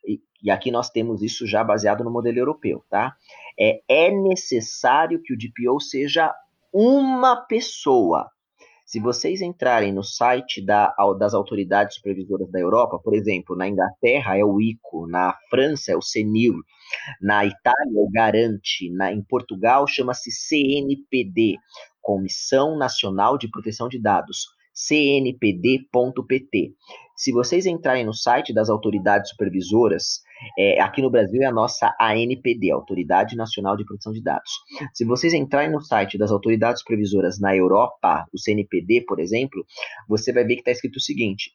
[0.07, 3.15] E, e aqui nós temos isso já baseado no modelo europeu, tá?
[3.59, 6.33] É, é necessário que o DPO seja
[6.73, 8.31] uma pessoa.
[8.89, 14.39] Se vocês entrarem no site da, das autoridades supervisoras da Europa, por exemplo, na Inglaterra
[14.39, 16.55] é o ICO, na França é o CENIL,
[17.21, 21.57] na Itália é o Garante, na, em Portugal chama-se CNPD,
[22.01, 24.47] Comissão Nacional de Proteção de Dados,
[24.79, 26.75] cnpd.pt.
[27.17, 30.23] Se vocês entrarem no site das autoridades supervisoras,
[30.57, 34.53] é, aqui no Brasil é a nossa ANPD, Autoridade Nacional de Proteção de Dados.
[34.95, 39.67] Se vocês entrarem no site das autoridades supervisoras na Europa, o CNPD, por exemplo,
[40.09, 41.51] você vai ver que está escrito o seguinte: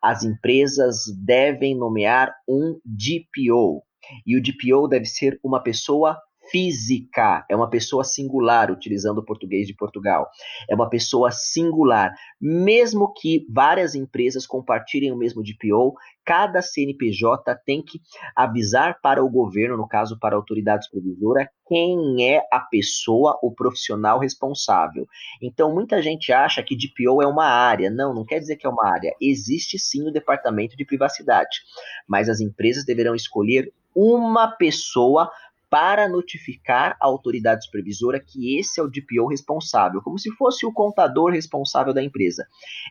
[0.00, 3.82] as empresas devem nomear um DPO.
[4.24, 6.16] E o DPO deve ser uma pessoa
[6.50, 10.28] física, é uma pessoa singular, utilizando o português de Portugal.
[10.68, 12.12] É uma pessoa singular.
[12.40, 18.00] Mesmo que várias empresas compartilhem o mesmo DPO, cada CNPJ tem que
[18.36, 23.50] avisar para o governo, no caso para a autoridade supervisora, quem é a pessoa, o
[23.52, 25.06] profissional responsável.
[25.42, 27.90] Então, muita gente acha que DPO é uma área.
[27.90, 29.14] Não, não quer dizer que é uma área.
[29.20, 31.60] Existe sim o departamento de privacidade,
[32.06, 35.30] mas as empresas deverão escolher uma pessoa
[35.70, 40.72] para notificar a autoridade supervisora que esse é o DPO responsável, como se fosse o
[40.72, 42.46] contador responsável da empresa.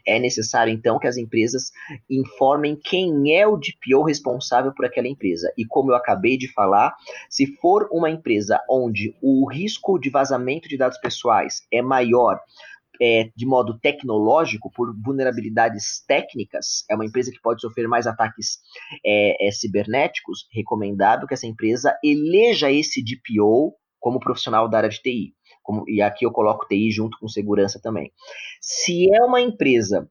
[0.06, 1.72] É necessário, então, que as empresas
[2.10, 5.52] informem quem é o DPO responsável por aquela empresa.
[5.58, 6.96] E como eu acabei de falar,
[7.30, 12.40] se for uma empresa onde o risco de vazamento de dados pessoais é maior
[13.02, 18.60] é, de modo tecnológico, por vulnerabilidades técnicas, é uma empresa que pode sofrer mais ataques
[19.06, 25.02] é, é, cibernéticos, recomendável que essa empresa eleja esse DPO como profissional da área de
[25.02, 25.34] TI.
[25.64, 28.12] Como, e aqui eu coloco TI junto com segurança também.
[28.62, 30.10] Se é uma empresa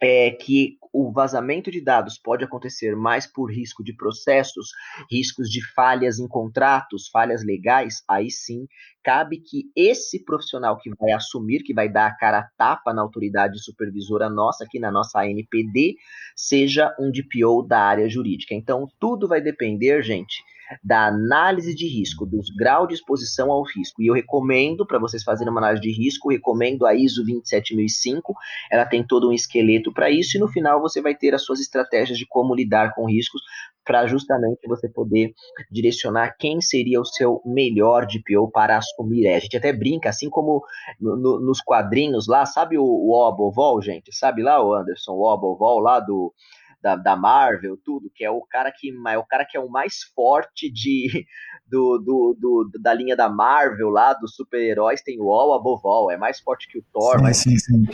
[0.00, 4.70] é que o vazamento de dados pode acontecer mais por risco de processos,
[5.10, 8.66] riscos de falhas em contratos, falhas legais, aí sim
[9.02, 13.02] cabe que esse profissional que vai assumir, que vai dar a cara a tapa na
[13.02, 15.94] autoridade supervisora nossa, aqui na nossa ANPD,
[16.34, 18.52] seja um DPO da área jurídica.
[18.52, 20.42] Então, tudo vai depender, gente,
[20.82, 24.02] da análise de risco, dos graus de exposição ao risco.
[24.02, 28.34] E eu recomendo, para vocês fazerem uma análise de risco, recomendo a ISO 27005.
[28.70, 31.60] Ela tem todo um esqueleto para isso, e no final você vai ter as suas
[31.60, 33.40] estratégias de como lidar com riscos,
[33.86, 35.32] para justamente você poder
[35.70, 39.26] direcionar quem seria o seu melhor DPO para assumir.
[39.26, 40.62] É, a gente até brinca, assim como
[41.00, 44.12] no, no, nos quadrinhos lá, sabe o, o Obovol, gente?
[44.12, 46.34] Sabe lá o Anderson, o Obovol lá do
[46.80, 49.68] da, da Marvel, tudo, que é o cara que é o cara que é o
[49.68, 51.26] mais forte de
[51.66, 56.10] do, do, do da linha da Marvel lá, dos super-heróis, tem o All Above All,
[56.10, 57.84] é mais forte que o Thor, sim, mais sim, sim.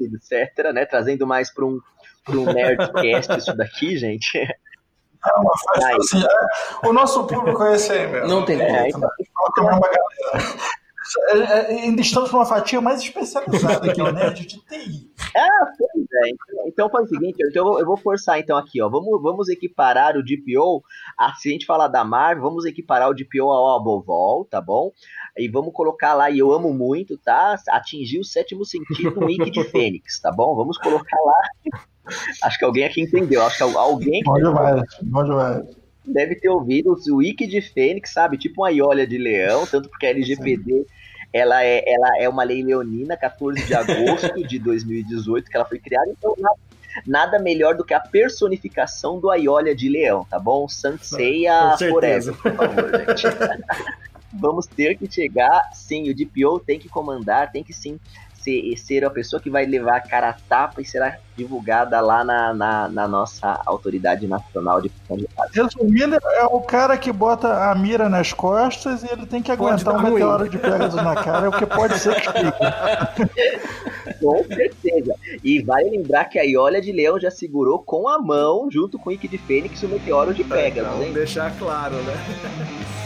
[0.00, 0.86] etc, né?
[0.86, 1.80] Trazendo mais para um,
[2.24, 4.38] para um Nerdcast isso daqui, gente.
[4.38, 5.52] É uma
[6.00, 8.28] assim, é, o nosso público é esse aí mesmo.
[8.28, 9.10] Não tem é, então,
[9.50, 10.02] então, galera.
[11.28, 15.10] É, é, ainda estamos numa fatia mais especializada, que é o nerd de TI.
[15.36, 16.30] Ah, pois é.
[16.66, 18.88] Então, faz o seguinte, então eu vou forçar então aqui, ó.
[18.88, 20.82] Vamos, vamos equiparar o DPO,
[21.18, 24.92] a, se a gente falar da Marvel, vamos equiparar o DPO ao Abovol, tá bom?
[25.36, 27.56] E vamos colocar lá, e eu amo muito, tá?
[27.68, 30.54] Atingir o sétimo sentido no Wiki de Fênix, tá bom?
[30.56, 31.40] Vamos colocar lá.
[32.42, 33.44] Acho que alguém aqui entendeu.
[33.44, 34.22] Acho que alguém.
[34.22, 35.62] Pode vai, pode vai
[36.06, 38.38] deve ter ouvido o Wiki de Fênix, sabe?
[38.38, 40.86] Tipo uma Iolha de leão, tanto porque a LGPD
[41.32, 45.78] ela é, ela é uma lei leonina, 14 de agosto de 2018, que ela foi
[45.78, 46.34] criada, então
[47.06, 50.66] nada melhor do que a personificação do Aiolia de Leão, tá bom?
[50.68, 53.26] Sanseia Forever, por favor, gente.
[54.38, 57.98] Vamos ter que chegar, sim, o DPO tem que comandar, tem que sim
[58.46, 62.24] ser, ser a pessoa que vai levar a cara a tapa e será divulgada lá
[62.24, 64.90] na, na, na nossa autoridade nacional de
[65.52, 69.94] Resumindo, é o cara que bota a mira nas costas e ele tem que aguentar
[69.94, 73.12] um meteoro de Pegasus na cara, é o que pode ser que explica.
[74.20, 75.14] com certeza.
[75.44, 79.10] E vale lembrar que a Iólia de Leão já segurou com a mão, junto com
[79.10, 80.98] o Ike de Fênix, o meteoro de Pegasus.
[80.98, 83.05] Vamos deixar claro, né?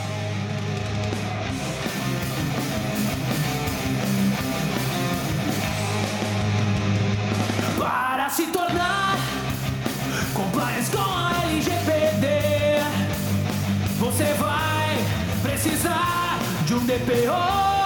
[8.30, 9.16] Se tornar
[10.32, 12.26] compliance com a LGPD,
[13.98, 14.96] você vai
[15.42, 17.79] precisar de um DPO,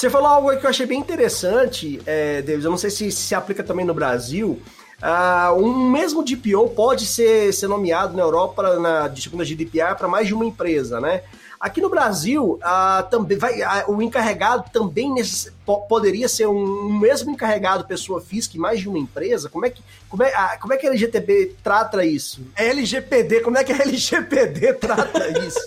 [0.00, 2.64] Você falou algo aí que eu achei bem interessante, é, Davis.
[2.64, 4.58] Eu não sei se se aplica também no Brasil.
[5.02, 10.26] Ah, um mesmo DPO pode ser, ser nomeado na Europa, na disciplina GDPR, para mais
[10.26, 11.20] de uma empresa, né?
[11.60, 16.86] Aqui no Brasil, ah, também vai, ah, o encarregado também necess- po- poderia ser um,
[16.86, 19.50] um mesmo encarregado, pessoa física, em mais de uma empresa?
[19.50, 22.40] Como é que, como é, ah, como é que a LGTB trata isso?
[22.56, 25.60] LGPD, como é que a LGPD trata isso?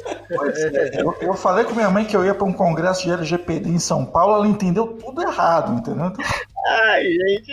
[0.98, 3.78] Eu, eu falei com minha mãe que eu ia para um congresso de LGPD em
[3.80, 6.08] São Paulo, ela entendeu tudo errado, entendeu?
[6.08, 6.26] Então,
[6.66, 7.52] Ai, gente.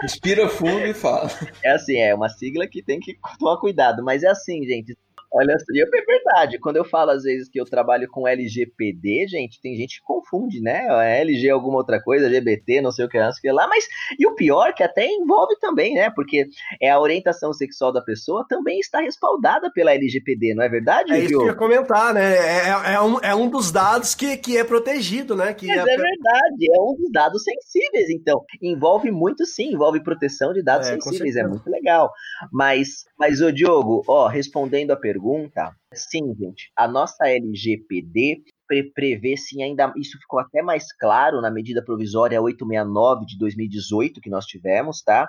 [0.00, 1.28] Respira fundo e fala.
[1.62, 4.96] É assim, é uma sigla que tem que tomar cuidado, mas é assim, gente.
[5.34, 6.58] Olha só, e é verdade.
[6.60, 10.60] Quando eu falo às vezes que eu trabalho com LGPD, gente, tem gente que confunde,
[10.60, 10.86] né?
[11.06, 13.66] É LG alguma outra coisa, LGBT, não sei o que, não sei o que lá,
[13.66, 13.84] mas
[14.18, 16.10] e o pior que até envolve também, né?
[16.14, 16.46] Porque
[16.80, 21.18] é a orientação sexual da pessoa também está respaldada pela LGPD, não é verdade, É
[21.18, 22.34] isso que eu ia comentar, né?
[22.34, 25.52] É, é um, é um dos dados que, que é protegido, né?
[25.52, 28.44] Que Mas é verdade, é um dos dados sensíveis, então.
[28.62, 32.12] Envolve muito sim, envolve proteção de dados É, sensíveis, é muito legal.
[32.52, 39.36] Mas, mas ô Diogo, ó, respondendo a pergunta, sim, gente, a nossa LGPD pre- prevê
[39.36, 44.46] sim ainda, isso ficou até mais claro na medida provisória 869 de 2018 que nós
[44.46, 45.28] tivemos, tá?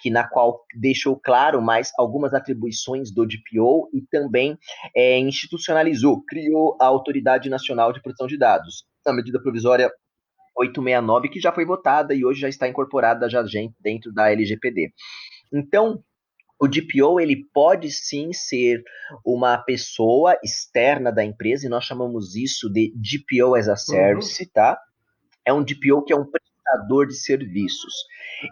[0.00, 4.58] Que na qual deixou claro mais algumas atribuições do DPO e também
[4.96, 8.84] é, institucionalizou, criou a Autoridade Nacional de Proteção de Dados.
[9.06, 9.90] A medida provisória
[10.56, 13.42] 869, que já foi votada e hoje já está incorporada já
[13.78, 14.92] dentro da LGPD.
[15.52, 16.02] Então,
[16.60, 18.82] o DPO ele pode sim ser
[19.24, 24.78] uma pessoa externa da empresa, e nós chamamos isso de DPO as a service, tá?
[25.44, 26.30] É um DPO que é um
[26.70, 27.92] prestador de serviços.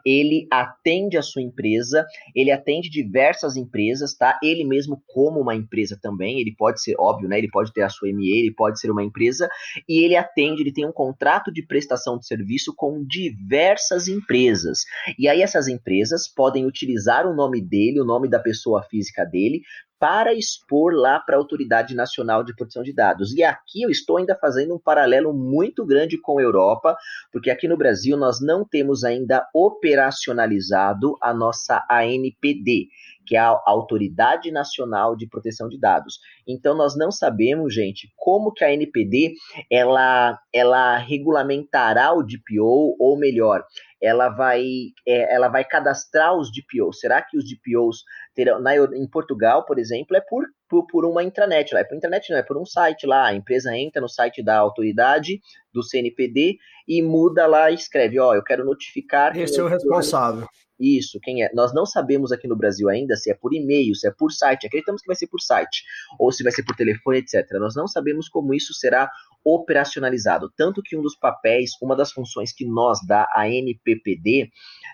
[0.05, 4.39] Ele atende a sua empresa, ele atende diversas empresas, tá?
[4.43, 7.39] Ele mesmo como uma empresa também, ele pode ser óbvio, né?
[7.39, 9.49] Ele pode ter a sua ME, ele pode ser uma empresa
[9.89, 14.81] e ele atende, ele tem um contrato de prestação de serviço com diversas empresas.
[15.19, 19.63] E aí essas empresas podem utilizar o nome dele, o nome da pessoa física dele,
[19.99, 23.35] para expor lá para a Autoridade Nacional de Proteção de Dados.
[23.35, 26.97] E aqui eu estou ainda fazendo um paralelo muito grande com a Europa,
[27.33, 32.89] porque aqui no Brasil nós não temos ainda operacionalizado a nossa ANPD,
[33.27, 36.19] que é a Autoridade Nacional de Proteção de Dados.
[36.47, 39.35] Então nós não sabemos, gente, como que a ANPD
[39.71, 43.63] ela, ela regulamentará o DPO, ou melhor,
[44.01, 44.63] ela vai,
[45.07, 47.01] é, ela vai cadastrar os DPOs.
[47.01, 48.61] Será que os DPOs terão.
[48.61, 51.81] Na, em Portugal, por exemplo, é por, por, por uma intranet lá.
[51.81, 53.27] É por intranet, não, é por um site lá.
[53.27, 55.41] A empresa entra no site da autoridade,
[55.73, 56.57] do CNPD,
[56.87, 59.37] e muda lá e escreve: Ó, eu quero notificar.
[59.37, 60.47] Esse é o responsável.
[60.79, 61.51] Isso, quem é?
[61.55, 64.67] Nós não sabemos aqui no Brasil ainda se é por e-mail, se é por site.
[64.67, 65.85] Acreditamos que vai ser por site,
[66.19, 67.45] ou se vai ser por telefone, etc.
[67.59, 69.11] Nós não sabemos como isso será
[69.45, 70.53] operacionalizado.
[70.57, 74.51] Tanto que um dos papéis, uma das funções que nós da ANPPD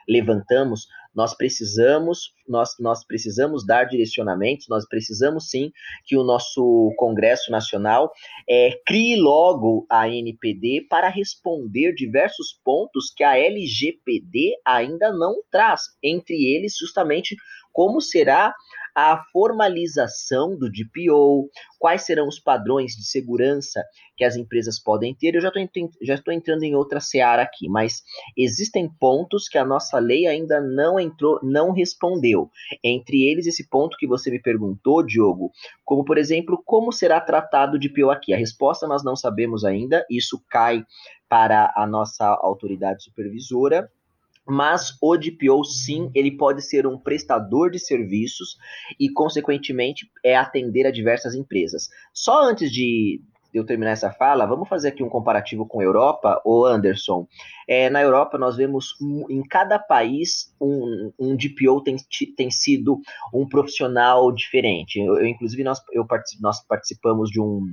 [0.09, 5.71] levantamos, nós precisamos, nós, nós precisamos dar direcionamentos, nós precisamos sim
[6.05, 8.11] que o nosso Congresso Nacional
[8.49, 15.83] é, crie logo a ANPD para responder diversos pontos que a LGPD ainda não traz,
[16.03, 17.37] entre eles justamente
[17.73, 18.55] como será
[18.95, 23.83] a formalização do DPO, quais serão os padrões de segurança
[24.17, 25.35] que as empresas podem ter.
[25.35, 28.03] Eu já estou entrando em outra seara aqui, mas
[28.37, 32.49] existem pontos que a nossa lei ainda não entrou, não respondeu.
[32.83, 35.51] Entre eles, esse ponto que você me perguntou, Diogo,
[35.85, 38.33] como por exemplo, como será tratado o DPO aqui?
[38.33, 40.85] A resposta nós não sabemos ainda, isso cai
[41.29, 43.91] para a nossa autoridade supervisora
[44.47, 48.57] mas o DPO sim, ele pode ser um prestador de serviços
[48.99, 51.89] e, consequentemente, é atender a diversas empresas.
[52.13, 53.21] Só antes de
[53.55, 57.27] eu terminar essa fala, vamos fazer aqui um comparativo com a Europa, o Anderson.
[57.69, 58.97] É, na Europa, nós vemos
[59.31, 61.97] em cada país um, um DPO tem,
[62.37, 63.01] tem sido
[63.33, 64.99] um profissional diferente.
[64.99, 67.73] Eu, eu inclusive, nós, eu particip, nós participamos de um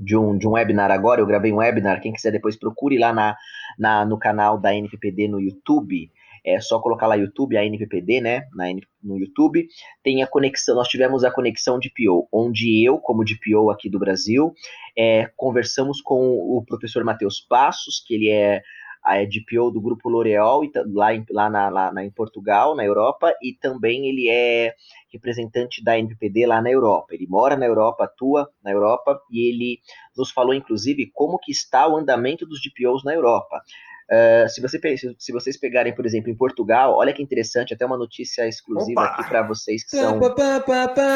[0.00, 3.12] de um, de um webinar agora, eu gravei um webinar, quem quiser depois procure lá
[3.12, 3.36] na,
[3.78, 6.10] na, no canal da NPPD no YouTube,
[6.44, 8.64] é só colocar lá YouTube, a NPPD, né, na,
[9.02, 9.66] no YouTube,
[10.02, 13.98] tem a conexão, nós tivemos a conexão de PO, onde eu, como DPO aqui do
[13.98, 14.54] Brasil,
[14.96, 18.62] é, conversamos com o professor Matheus Passos, que ele é
[19.02, 23.32] a DPO do grupo L'Oréal lá, em, lá, na, lá na, em Portugal, na Europa,
[23.42, 24.74] e também ele é
[25.12, 27.14] representante da NPPD lá na Europa.
[27.14, 29.80] Ele mora na Europa, atua na Europa, e ele
[30.16, 33.62] nos falou, inclusive, como que está o andamento dos DPOs na Europa.
[34.10, 34.80] Uh, se, você,
[35.18, 39.10] se, vocês pegarem, por exemplo, em Portugal, olha que interessante, até uma notícia exclusiva Opa.
[39.12, 40.18] aqui para vocês que são.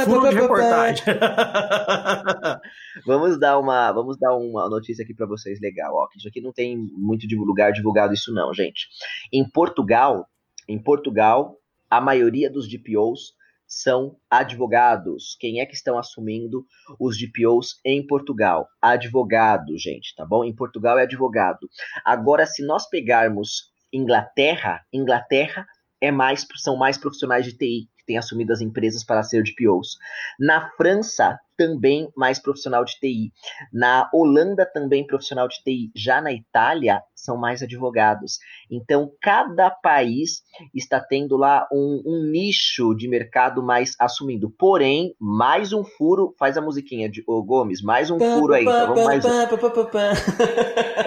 [0.04, 1.04] Furo de reportagem.
[3.04, 5.92] vamos dar uma, vamos dar uma notícia aqui para vocês legal.
[5.92, 8.86] Ó, isso aqui não tem muito lugar divulgado isso não, gente.
[9.32, 10.28] Em Portugal,
[10.68, 11.56] em Portugal,
[11.90, 13.34] a maioria dos DPOs
[13.66, 15.36] são advogados.
[15.38, 16.64] Quem é que estão assumindo
[16.98, 18.68] os DPOs em Portugal?
[18.80, 20.44] Advogado, gente, tá bom?
[20.44, 21.68] Em Portugal é advogado.
[22.04, 25.66] Agora, se nós pegarmos Inglaterra, Inglaterra
[26.00, 29.96] é mais são mais profissionais de TI que têm assumido as empresas para ser DPOs.
[30.38, 33.32] Na França, também mais profissional de TI.
[33.72, 35.90] Na Holanda, também profissional de TI.
[35.94, 38.38] Já na Itália, são mais advogados.
[38.70, 40.42] Então, cada país
[40.74, 44.50] está tendo lá um, um nicho de mercado mais assumindo.
[44.50, 46.34] Porém, mais um furo.
[46.38, 48.62] Faz a musiquinha de Ô Gomes, mais um furo aí.
[48.62, 49.28] Então, vamos mais um.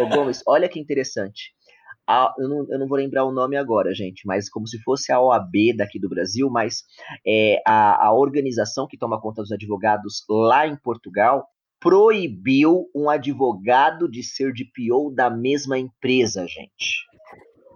[0.02, 1.57] Ô Gomes, olha que interessante
[2.08, 5.12] a, eu, não, eu não vou lembrar o nome agora, gente, mas como se fosse
[5.12, 6.84] a OAB daqui do Brasil, mas
[7.26, 11.46] é, a, a organização que toma conta dos advogados lá em Portugal
[11.80, 17.06] proibiu um advogado de ser DPO da mesma empresa, gente.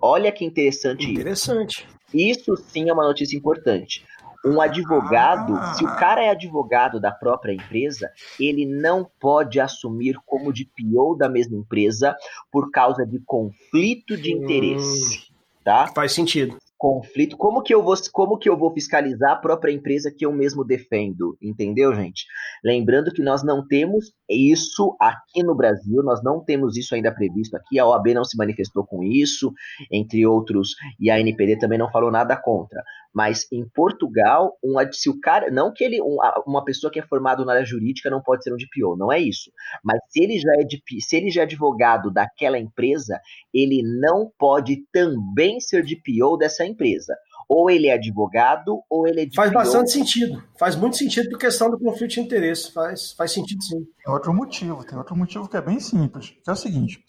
[0.02, 1.88] Olha que interessante, interessante.
[2.14, 2.52] isso.
[2.52, 4.04] Isso sim é uma notícia importante.
[4.46, 5.74] Um advogado, ah.
[5.74, 11.30] se o cara é advogado da própria empresa, ele não pode assumir como DPO da
[11.30, 12.16] mesma empresa
[12.52, 15.30] por causa de conflito de interesse.
[15.30, 15.34] Hum,
[15.64, 15.88] tá?
[15.94, 20.12] Faz sentido conflito, como que eu vou como que eu vou fiscalizar a própria empresa
[20.12, 22.26] que eu mesmo defendo, entendeu, gente?
[22.64, 27.56] Lembrando que nós não temos isso aqui no Brasil, nós não temos isso ainda previsto
[27.56, 29.54] aqui, a OAB não se manifestou com isso,
[29.92, 30.70] entre outros,
[31.00, 32.82] e a NPD também não falou nada contra.
[33.14, 37.06] Mas em Portugal, um, se o cara, não que ele, um, uma pessoa que é
[37.06, 39.52] formada na área jurídica não pode ser um DPO, não é isso.
[39.84, 43.20] Mas se ele já é se ele já é advogado daquela empresa,
[43.54, 47.16] ele não pode também ser DPO dessa empresa.
[47.50, 49.36] Ou ele é advogado, ou ele é DPO.
[49.36, 50.42] Faz bastante sentido.
[50.58, 52.72] Faz muito sentido por questão do conflito de interesse.
[52.72, 53.86] Faz, faz sentido sim.
[54.04, 57.04] Tem outro motivo, tem outro motivo que é bem simples, que é o seguinte.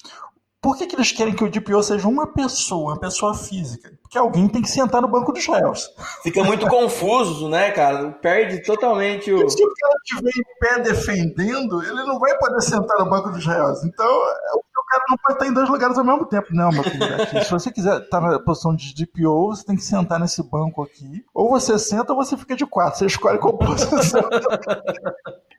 [0.63, 3.91] Por que, que eles querem que o DPO seja uma pessoa, uma pessoa física?
[4.01, 5.93] Porque alguém tem que sentar no banco dos réus.
[6.23, 8.13] Fica muito confuso, né, cara?
[8.13, 9.45] Perde totalmente o.
[9.45, 13.31] E se o cara estiver em pé defendendo, ele não vai poder sentar no banco
[13.31, 13.83] dos réus.
[13.83, 16.49] Então, é o cara não pode estar em dois lugares ao mesmo tempo.
[16.51, 17.23] Não, meu filho.
[17.23, 17.45] Aqui.
[17.45, 21.25] Se você quiser estar na posição de DPO, você tem que sentar nesse banco aqui.
[21.35, 22.99] Ou você senta ou você fica de quatro.
[22.99, 24.29] Você escolhe qual posição.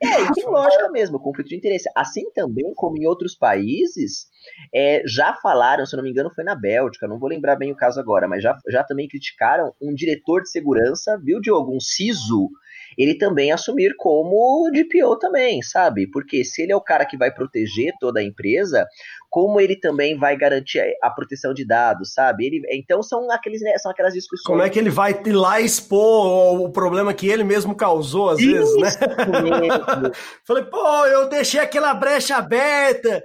[0.02, 1.88] É, e tem lógica mesmo, conflito de interesse.
[1.96, 4.28] Assim também como em outros países,
[4.74, 7.76] é, já falaram, se não me engano, foi na Bélgica, não vou lembrar bem o
[7.76, 11.74] caso agora, mas já, já também criticaram um diretor de segurança, viu, Diogo?
[11.74, 12.48] Um CISO
[12.96, 16.08] ele também assumir como DPO também, sabe?
[16.10, 18.86] Porque se ele é o cara que vai proteger toda a empresa,
[19.30, 22.46] como ele também vai garantir a proteção de dados, sabe?
[22.46, 24.46] Ele, então são aqueles né, são aquelas discussões.
[24.46, 28.38] Como é que ele vai ir lá expor o problema que ele mesmo causou às
[28.38, 28.90] Isso vezes, né?
[30.46, 33.22] Falei, pô, eu deixei aquela brecha aberta.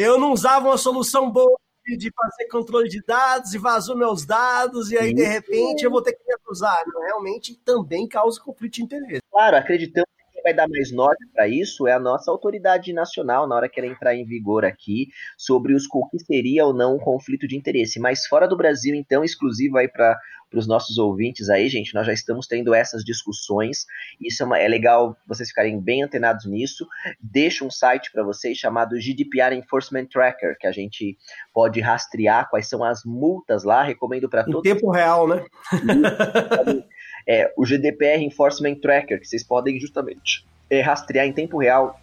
[0.00, 4.92] Eu não usava uma solução boa de fazer controle de dados e vazou meus dados,
[4.92, 6.84] e aí, de repente, eu vou ter que me acusar.
[7.06, 9.22] Realmente também causa conflito de interesse.
[9.28, 10.06] Claro, acreditando
[10.48, 13.88] vai dar mais norte para isso é a nossa autoridade nacional, na hora que ela
[13.88, 18.00] entrar em vigor aqui, sobre os, o que seria ou não um conflito de interesse.
[18.00, 20.18] Mas fora do Brasil, então, exclusivo aí para
[20.54, 23.84] os nossos ouvintes aí, gente, nós já estamos tendo essas discussões.
[24.20, 26.86] Isso é, uma, é legal vocês ficarem bem antenados nisso.
[27.20, 31.16] Deixo um site para vocês chamado GDPR Enforcement Tracker, que a gente
[31.52, 33.82] pode rastrear quais são as multas lá.
[33.82, 34.62] Recomendo para Em todos.
[34.62, 35.44] tempo real, né?
[37.28, 41.98] é, o GDPR Enforcement Tracker, que vocês podem justamente é, rastrear em tempo real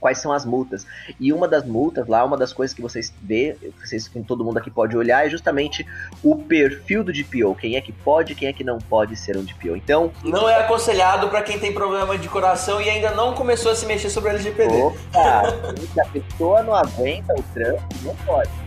[0.00, 0.86] quais são as multas.
[1.18, 4.58] E uma das multas lá, uma das coisas que vocês vê, vocês, que todo mundo
[4.58, 5.86] aqui pode olhar, é justamente
[6.22, 7.54] o perfil do DPO.
[7.54, 9.76] Quem é que pode, quem é que não pode ser um DPO.
[9.76, 13.74] Então, Não é aconselhado pra quem tem problema de coração e ainda não começou a
[13.74, 14.74] se mexer sobre LGPD.
[14.74, 15.42] opa,
[15.92, 18.65] se a pessoa não aguenta o trânsito, não pode.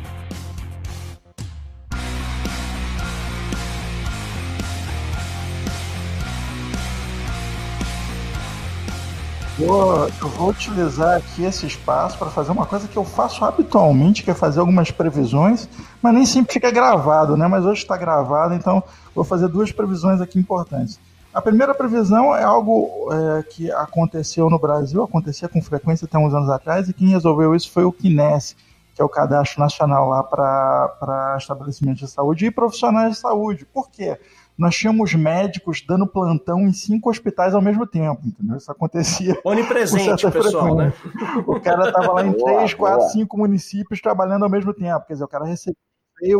[9.60, 14.24] Vou- eu vou utilizar aqui esse espaço para fazer uma coisa que eu faço habitualmente,
[14.24, 15.68] que é fazer algumas previsões,
[16.02, 17.46] mas nem sempre fica gravado, né?
[17.46, 18.82] Mas hoje está gravado, então
[19.14, 20.98] vou fazer duas previsões aqui importantes.
[21.34, 26.34] A primeira previsão é algo é, que aconteceu no Brasil, acontecia com frequência até uns
[26.34, 28.56] anos atrás, e quem resolveu isso foi o Kines,
[28.96, 33.66] que é o cadastro nacional lá para estabelecimentos de saúde e profissionais de saúde.
[33.66, 34.18] Por quê?
[34.60, 38.58] Nós tínhamos médicos dando plantão em cinco hospitais ao mesmo tempo, entendeu?
[38.58, 40.92] Isso acontecia Onipresente, pessoal, né?
[41.48, 43.10] o cara estava lá em Boa, três, quatro, boa.
[43.10, 45.06] cinco municípios trabalhando ao mesmo tempo.
[45.08, 45.78] Quer dizer, o cara recebeu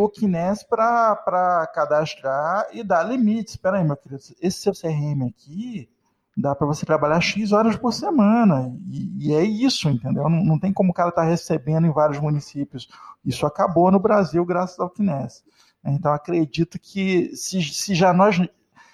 [0.04, 3.54] o Kines para cadastrar e dar limites.
[3.54, 5.88] Espera aí, meu querido, esse seu CRM aqui
[6.36, 8.76] dá para você trabalhar X horas por semana.
[8.90, 10.30] E, e é isso, entendeu?
[10.30, 12.90] Não, não tem como o cara estar recebendo em vários municípios.
[13.24, 15.42] Isso acabou no Brasil graças ao Kines.
[15.84, 18.38] Então acredito que se, se já nós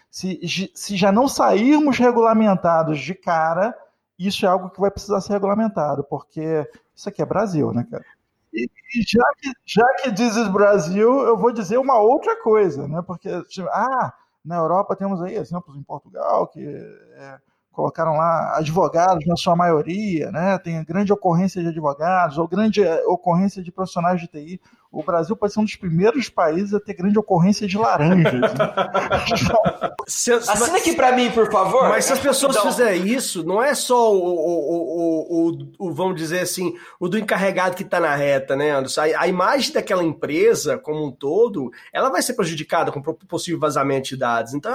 [0.09, 3.75] se, se já não sairmos regulamentados de cara,
[4.17, 6.65] isso é algo que vai precisar ser regulamentado, porque
[6.95, 8.05] isso aqui é Brasil, né, cara?
[8.53, 13.01] E, e já, que, já que dizes Brasil, eu vou dizer uma outra coisa, né?
[13.05, 14.13] Porque, tipo, ah,
[14.43, 17.37] na Europa temos aí exemplos em Portugal que é,
[17.75, 20.57] colocaram lá advogados na sua maioria, né?
[20.59, 24.61] Tem grande ocorrência de advogados ou grande eh, ocorrência de profissionais de TI.
[24.95, 28.31] O Brasil pode ser um dos primeiros países a ter grande ocorrência de laranjas.
[28.33, 28.49] Né?
[30.07, 31.89] Se- Assina aqui pra mim, por favor.
[31.89, 35.93] Mas se as pessoas Então, fizerem isso, não é só o, o, o, o, o-
[35.93, 39.01] vamos dizer assim, o do encarregado que está na reta, né, Anderson?
[39.01, 43.59] A, a imagem daquela empresa como um todo, ela vai ser prejudicada com po- possível
[43.59, 44.53] vazamento de dados.
[44.53, 44.71] Então,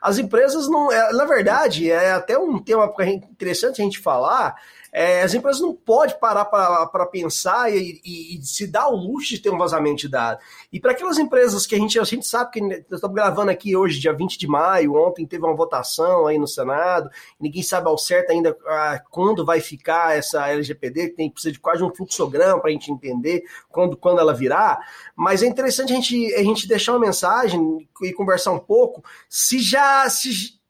[0.00, 0.90] as empresas não.
[0.92, 2.92] é, na verdade, é até um tema
[3.30, 4.54] interessante a gente falar.
[4.92, 9.30] É, as empresas não podem parar para pensar e, e- e se dar o luxo
[9.30, 10.44] de ter um vazamento de dados.
[10.70, 13.74] E para aquelas empresas que a gente, a gente sabe que nós estamos gravando aqui
[13.74, 17.08] hoje, dia 20 de maio, ontem teve uma votação aí no Senado,
[17.40, 21.58] ninguém sabe ao certo ainda ah, quando vai ficar essa LGPD, que tem precisa de
[21.60, 24.78] quase um fluxograma para a gente entender quando, quando ela virar,
[25.16, 29.58] mas é interessante a gente, a gente deixar uma mensagem e conversar um pouco se
[29.58, 30.08] já.
[30.10, 30.60] Se,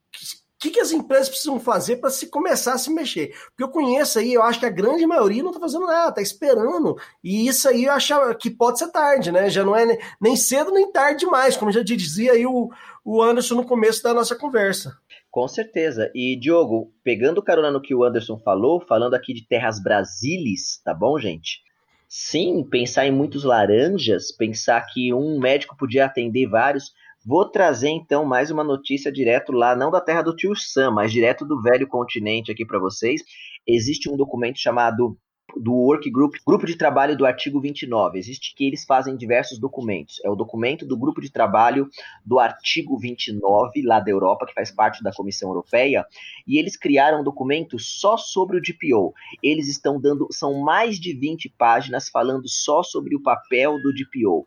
[0.62, 3.34] que, que as empresas precisam fazer para se começar a se mexer?
[3.48, 6.22] Porque eu conheço aí, eu acho que a grande maioria não está fazendo nada, está
[6.22, 6.96] esperando.
[7.22, 9.50] E isso aí eu acho que pode ser tarde, né?
[9.50, 12.70] Já não é ne- nem cedo nem tarde demais, como já dizia aí o,
[13.04, 14.96] o Anderson no começo da nossa conversa.
[15.32, 16.10] Com certeza.
[16.14, 20.94] E, Diogo, pegando carona no que o Anderson falou, falando aqui de terras brasilis, tá
[20.94, 21.60] bom, gente?
[22.08, 26.92] Sim, pensar em muitos laranjas, pensar que um médico podia atender vários.
[27.24, 31.12] Vou trazer então mais uma notícia direto lá, não da terra do tio Sam, mas
[31.12, 33.22] direto do velho continente aqui para vocês.
[33.66, 35.16] Existe um documento chamado
[35.56, 38.18] do Work Group, Grupo de Trabalho do artigo 29.
[38.18, 40.20] Existe que eles fazem diversos documentos.
[40.24, 41.88] É o documento do Grupo de Trabalho
[42.24, 46.06] do artigo 29, lá da Europa, que faz parte da Comissão Europeia,
[46.46, 49.12] e eles criaram um documento só sobre o DPO.
[49.42, 54.46] Eles estão dando, são mais de 20 páginas falando só sobre o papel do DPO.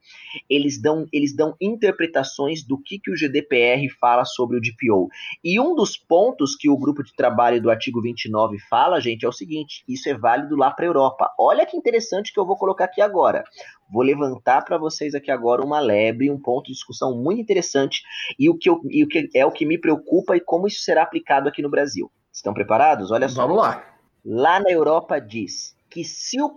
[0.50, 5.10] Eles dão, eles dão interpretações do que, que o GDPR fala sobre o DPO.
[5.44, 9.30] E um dos pontos que o grupo de trabalho do artigo 29 fala, gente, é
[9.30, 11.34] o seguinte: isso é válido lá para a Europa.
[11.40, 13.44] Olha que interessante que eu vou colocar aqui agora.
[13.92, 18.02] Vou levantar para vocês aqui agora uma lebre, um ponto de discussão muito interessante
[18.40, 20.82] e o que, eu, e o que é o que me preocupa e como isso
[20.82, 22.12] será aplicado aqui no Brasil.
[22.32, 23.12] Estão preparados?
[23.12, 23.44] Olha só.
[23.44, 23.86] Vamos lá.
[24.26, 26.54] Lá na Europa diz que se o,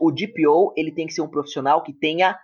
[0.00, 2.38] o DPO ele tem que ser um profissional que tenha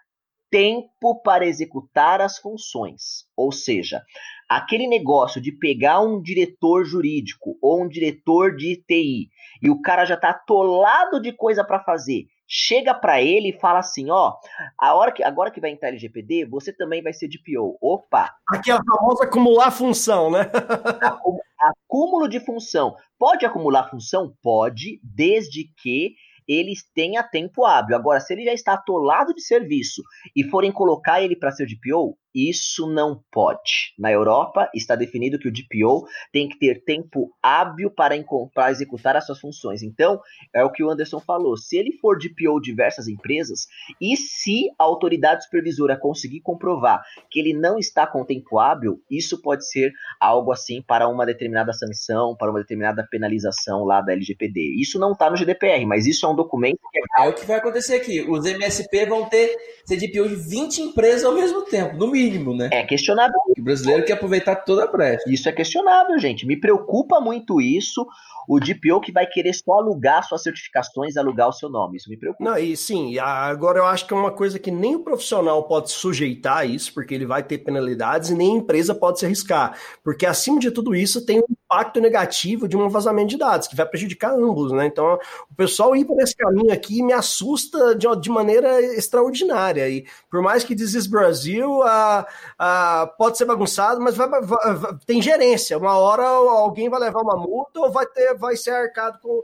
[0.55, 3.25] tempo para executar as funções.
[3.37, 4.01] Ou seja,
[4.49, 9.31] aquele negócio de pegar um diretor jurídico ou um diretor de TI
[9.61, 13.79] e o cara já está atolado de coisa para fazer chega para ele e fala
[13.79, 14.35] assim, ó,
[14.79, 17.79] a hora que agora que vai entrar LGPD, você também vai ser DPO.
[17.81, 20.51] Opa, Aquela famosa acumular função, né?
[21.59, 22.95] acúmulo de função.
[23.19, 24.37] Pode acumular função?
[24.43, 26.15] Pode, desde que
[26.47, 27.97] eles tenha tempo hábil.
[27.97, 30.03] Agora, se ele já está atolado de serviço
[30.35, 33.95] e forem colocar ele para ser DPO, isso não pode.
[33.99, 38.15] Na Europa está definido que o DPO tem que ter tempo hábil para,
[38.53, 39.83] para executar as suas funções.
[39.83, 40.21] Então,
[40.55, 41.57] é o que o Anderson falou.
[41.57, 43.67] Se ele for DPO diversas empresas
[44.01, 49.41] e se a autoridade supervisora conseguir comprovar que ele não está com tempo hábil, isso
[49.41, 54.77] pode ser algo assim para uma determinada sanção, para uma determinada penalização lá da LGPD.
[54.81, 57.47] Isso não está no GDPR, mas isso é um documento que é É o que
[57.47, 58.23] vai acontecer aqui.
[58.29, 59.55] Os MSP vão ter
[59.87, 62.24] CDPO de 20 empresas ao mesmo tempo, no mínimo,
[62.55, 62.69] né?
[62.73, 63.35] é questionável.
[63.57, 65.25] O brasileiro quer aproveitar toda a brecha.
[65.29, 66.47] Isso é questionável, gente.
[66.47, 68.07] Me preocupa muito isso.
[68.47, 71.97] O DPO que vai querer só alugar suas certificações, alugar o seu nome.
[71.97, 72.45] Isso me preocupa.
[72.45, 75.91] Não, e sim, agora eu acho que é uma coisa que nem o profissional pode
[75.91, 79.79] sujeitar a isso, porque ele vai ter penalidades, e nem a empresa pode se arriscar.
[80.03, 83.75] Porque acima de tudo isso tem um impacto negativo de um vazamento de dados, que
[83.77, 84.87] vai prejudicar ambos, né?
[84.87, 85.19] Então,
[85.51, 89.89] o pessoal ir por esse caminho aqui me assusta de, de maneira extraordinária.
[89.89, 92.27] E por mais que is Brasil, a,
[92.59, 95.77] a, pode ser bagunçado, mas vai, vai- vai- tem gerência.
[95.79, 99.43] Uma hora alguém vai levar uma multa ou vai, ter, vai ser arcado com,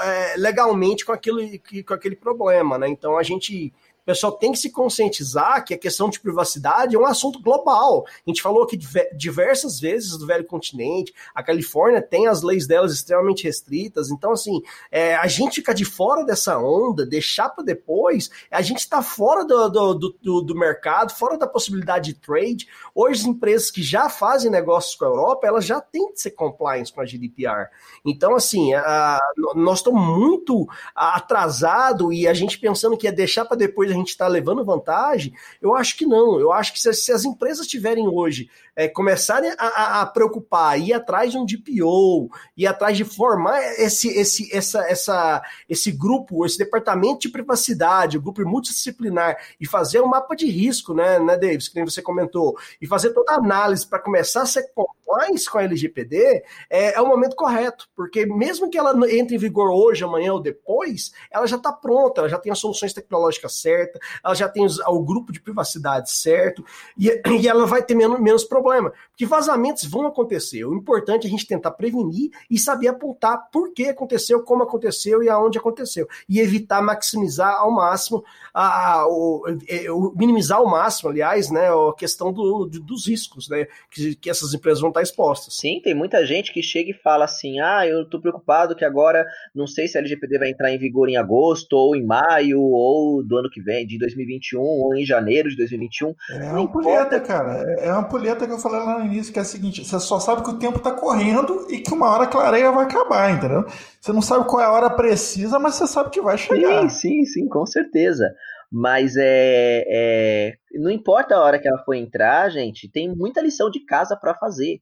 [0.00, 1.40] é, legalmente com, aquilo,
[1.86, 2.88] com aquele problema, né?
[2.88, 3.72] Então a gente.
[4.06, 8.06] Pessoal tem que se conscientizar que a questão de privacidade é um assunto global.
[8.06, 12.68] A gente falou aqui diver- diversas vezes do velho continente, a Califórnia tem as leis
[12.68, 17.64] delas extremamente restritas, então, assim, é, a gente ficar de fora dessa onda, deixar para
[17.64, 22.20] depois, a gente está fora do, do, do- do- do mercado, fora da possibilidade de
[22.20, 22.68] trade.
[22.94, 26.30] Hoje, as empresas que já fazem negócios com a Europa, elas já têm que ser
[26.30, 27.68] compliance com a GDPR.
[28.04, 29.18] Então, assim, a-
[29.56, 34.28] nós estamos muito atrasado e a gente pensando que é deixar para depois gente estar
[34.28, 36.38] levando vantagem, eu acho que não.
[36.38, 40.92] Eu acho que se, se as empresas tiverem hoje é, começarem a, a- preocupar, ir
[40.92, 46.58] atrás de um DPO, ir atrás de formar esse, esse, essa, essa, esse grupo, esse
[46.58, 51.68] departamento de privacidade, o grupo multidisciplinar, e fazer um mapa de risco, né, né, Davis,
[51.68, 55.58] que nem você comentou, e fazer toda a análise para começar a ser compliance com
[55.58, 60.04] a LGPD, é, é o momento correto, porque mesmo que ela entre em vigor hoje,
[60.04, 64.34] amanhã ou depois, ela já está pronta, ela já tem as soluções tecnológicas certas, ela
[64.34, 66.64] já tem os- o grupo de privacidade certo,
[66.98, 67.08] e,
[67.40, 68.92] e ela vai ter menos, menos problema.
[69.10, 70.64] Porque vazamentos vão acontecer.
[70.64, 75.22] O importante é a gente tentar prevenir e saber apontar por que aconteceu, como aconteceu
[75.22, 76.06] e aonde aconteceu.
[76.28, 81.68] E evitar maximizar ao máximo, a, a- o, é, o- minimizar ao máximo, aliás, né,
[81.68, 85.54] a questão do- do- dos riscos né, que, que essas empresas vão estar expostas.
[85.56, 89.24] Sim, tem muita gente que chega e fala assim: ah, eu tô preocupado que agora
[89.54, 93.22] não sei se a LGPD vai entrar em vigor em agosto, ou em maio, ou
[93.22, 96.14] do ano que vem, de 2021, ou em janeiro de 2021.
[96.30, 96.88] É Não uma importa.
[96.88, 97.62] ampulheta, cara.
[97.80, 100.18] É uma ampulheta que eu falei lá no início, que é a seguinte: você só
[100.18, 103.64] sabe que o tempo tá correndo e que uma hora a clareia vai acabar, entendeu?
[104.00, 106.88] Você não sabe qual é a hora precisa, mas você sabe que vai chegar.
[106.88, 108.24] Sim, sim, sim, com certeza.
[108.70, 113.70] Mas é, é, não importa a hora que ela for entrar, gente, tem muita lição
[113.70, 114.80] de casa para fazer.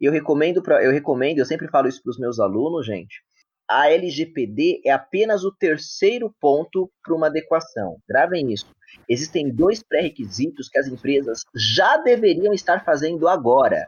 [0.00, 3.22] Eu recomendo, pra, eu recomendo, eu sempre falo isso para os meus alunos, gente.
[3.68, 7.98] A LGPD é apenas o terceiro ponto para uma adequação.
[8.08, 8.66] Gravem isso.
[9.08, 13.86] Existem dois pré-requisitos que as empresas já deveriam estar fazendo agora.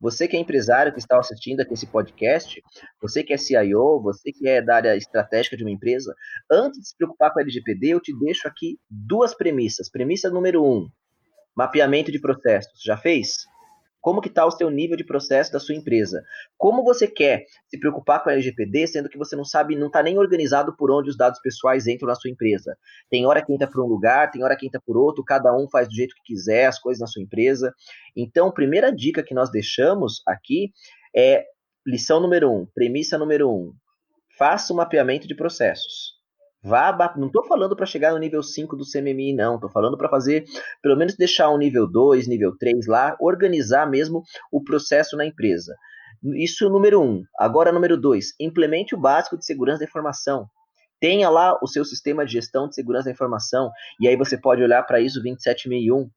[0.00, 2.60] Você que é empresário que está assistindo aqui esse podcast,
[3.00, 6.12] você que é CIO, você que é da área estratégica de uma empresa,
[6.50, 9.88] antes de se preocupar com a LGPD, eu te deixo aqui duas premissas.
[9.88, 10.88] Premissa número um,
[11.54, 12.82] mapeamento de processos.
[12.82, 13.46] Já fez?
[14.02, 16.22] Como que está o seu nível de processo da sua empresa?
[16.58, 20.02] Como você quer se preocupar com a LGPD, sendo que você não sabe, não está
[20.02, 22.76] nem organizado por onde os dados pessoais entram na sua empresa?
[23.08, 25.68] Tem hora que entra por um lugar, tem hora que entra por outro, cada um
[25.70, 27.72] faz do jeito que quiser as coisas na sua empresa.
[28.16, 30.72] Então, primeira dica que nós deixamos aqui
[31.16, 31.44] é
[31.86, 33.72] lição número um, premissa número um,
[34.36, 36.21] faça o mapeamento de processos.
[36.64, 39.56] Vá, não estou falando para chegar no nível 5 do CMMI, não.
[39.56, 40.44] Estou falando para fazer,
[40.80, 45.74] pelo menos deixar um nível 2, nível 3 lá, organizar mesmo o processo na empresa.
[46.36, 47.04] Isso número 1.
[47.04, 47.24] Um.
[47.36, 48.34] Agora, número 2.
[48.38, 50.46] Implemente o básico de segurança da informação.
[51.00, 53.72] Tenha lá o seu sistema de gestão de segurança da informação.
[54.00, 56.08] E aí você pode olhar para ISO 27001.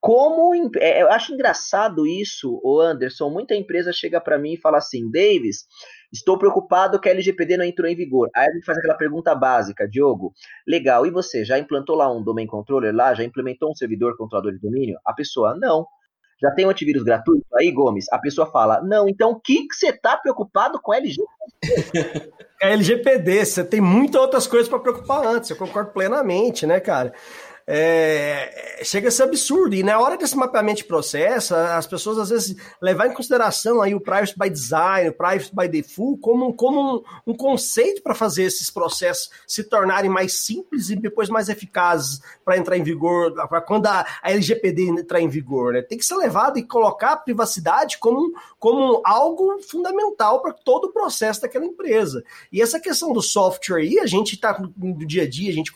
[0.00, 3.30] Como é, eu acho engraçado isso, o Anderson.
[3.30, 5.58] Muita empresa chega para mim e fala assim, Davis,
[6.12, 8.28] estou preocupado que a LGPD não entrou em vigor.
[8.34, 10.32] Aí a gente faz aquela pergunta básica, Diogo.
[10.66, 13.14] Legal, e você já implantou lá um domain controller lá?
[13.14, 14.98] Já implementou um servidor controlador de domínio?
[15.04, 15.86] A pessoa, não.
[16.40, 18.06] Já tem um antivírus gratuito aí, Gomes?
[18.12, 21.16] A pessoa fala, não, então o que você tá preocupado com LG?
[22.60, 27.12] É LGPD, você tem muitas outras coisas para preocupar antes, eu concordo plenamente, né, cara?
[27.66, 29.74] É, chega a ser absurdo.
[29.74, 33.94] E na hora desse mapeamento de processo, as pessoas às vezes levar em consideração aí
[33.94, 38.44] o privacy by design, o privacy by default, como, como um, um conceito para fazer
[38.44, 43.60] esses processos se tornarem mais simples e depois mais eficazes para entrar em vigor, para
[43.60, 45.74] quando a, a, LGPD entrar em vigor.
[45.74, 45.82] Né?
[45.82, 50.92] Tem que ser levado e colocar a privacidade como, como algo fundamental para todo o
[50.92, 52.24] processo daquela empresa.
[52.52, 55.72] E essa questão do software aí, a gente está no dia a dia, a gente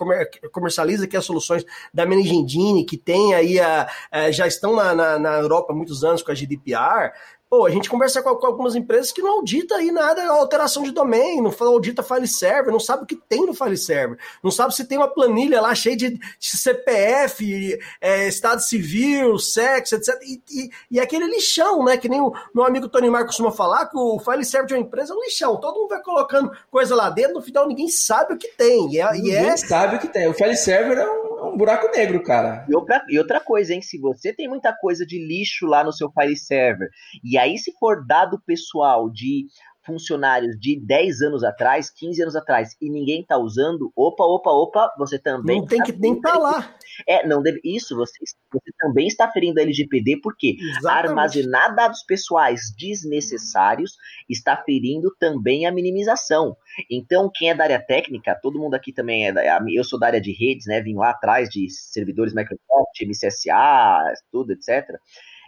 [0.53, 4.95] comercializa aqui as soluções da Managing Engine, que tem aí, a, a já estão na,
[4.95, 7.13] na, na Europa há muitos anos com a GDPR,
[7.49, 10.91] Pô, a gente conversa com, com, algumas empresas que não audita aí nada, alteração de
[10.91, 14.75] domain, não audita file server, não sabe o que tem no file server, não sabe
[14.75, 20.21] se tem uma planilha lá cheia de, de CPF, é, estado civil, sexo, etc.
[20.23, 21.97] E, e, e, aquele lixão, né?
[21.97, 24.81] Que nem o meu amigo Tony Mar costuma falar, que o file server de uma
[24.81, 25.61] empresa é um lixão.
[25.61, 28.93] Todo mundo vai colocando coisa lá dentro, no final ninguém sabe o que tem.
[28.93, 29.57] E é, ninguém e é...
[29.57, 30.27] sabe o que tem.
[30.27, 32.67] O file server é um, é um buraco negro, cara.
[32.69, 33.81] E outra, e outra coisa, hein?
[33.81, 36.91] Se você tem muita coisa de lixo lá no seu file server,
[37.37, 39.45] e aí se for dado pessoal de
[39.85, 44.95] funcionários de 10 anos atrás, 15 anos atrás, e ninguém tá usando, opa, opa, opa,
[44.99, 45.61] você também.
[45.61, 46.75] Não tem que nem tá lá.
[47.07, 47.61] É, não deve.
[47.63, 48.19] Isso, você,
[48.51, 51.09] você também está ferindo a LGPD, porque Exatamente.
[51.09, 53.93] armazenar dados pessoais desnecessários
[54.31, 56.57] está ferindo também a minimização.
[56.91, 59.33] Então, quem é da área técnica, todo mundo aqui também é.
[59.33, 60.81] Da, eu sou da área de redes, né?
[60.81, 64.99] Vim lá atrás de servidores Microsoft, MCSA, tudo, etc.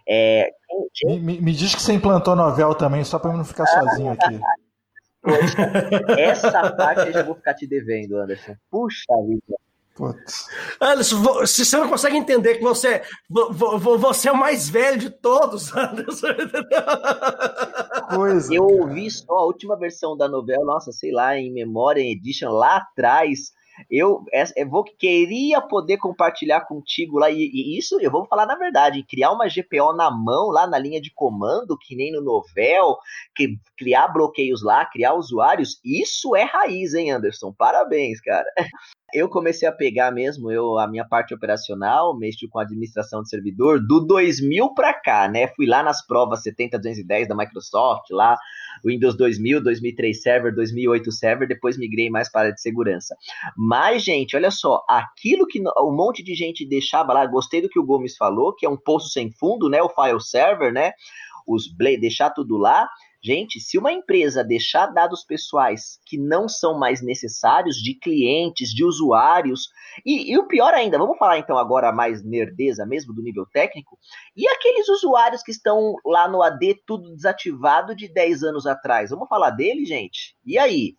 [0.08, 0.50] É,
[1.04, 4.12] me, me, me, diz que você implantou novel também, só para eu não ficar sozinho
[4.12, 4.40] aqui.
[5.20, 8.54] Poxa, essa parte eu já vou ficar te devendo, Anderson.
[8.70, 9.56] Puxa vida.
[9.94, 10.46] Putz.
[10.80, 15.74] Anderson, se você não consegue entender que você, você é o mais velho de todos,
[15.76, 16.28] Anderson.
[18.08, 22.50] Coisa, eu ouvi só a última versão da novela, nossa, sei lá, em Memória Edition,
[22.50, 23.52] lá atrás.
[23.90, 24.24] Eu,
[24.56, 29.04] eu vou queria poder compartilhar contigo lá, e, e, isso eu vou falar na verdade,
[29.08, 32.96] criar uma GPO na mão, lá na linha de comando, que nem no Novel,
[33.34, 37.52] que, criar bloqueios lá, criar usuários, isso é raiz, hein, Anderson?
[37.52, 38.46] Parabéns, cara.
[39.12, 43.80] Eu comecei a pegar mesmo eu a minha parte operacional, mexi com administração de servidor
[43.80, 45.48] do 2000 para cá, né?
[45.48, 48.38] Fui lá nas provas 70210 da Microsoft, lá
[48.84, 53.16] Windows 2000, 2003 Server, 2008 Server, depois migrei mais para a de segurança.
[53.56, 57.78] Mas, gente, olha só, aquilo que um monte de gente deixava lá, gostei do que
[57.78, 59.80] o Gomes falou, que é um poço sem fundo, né?
[59.82, 60.92] O file server, né?
[61.46, 62.86] Os deixar tudo lá
[63.22, 68.84] Gente, se uma empresa deixar dados pessoais que não são mais necessários de clientes, de
[68.84, 69.68] usuários,
[70.06, 73.98] e, e, o pior ainda, vamos falar então agora mais nerdeza mesmo, do nível técnico,
[74.36, 79.10] e aqueles usuários que estão lá no AD tudo desativado de 10 anos atrás?
[79.10, 80.36] Vamos falar dele, gente?
[80.46, 80.94] E aí?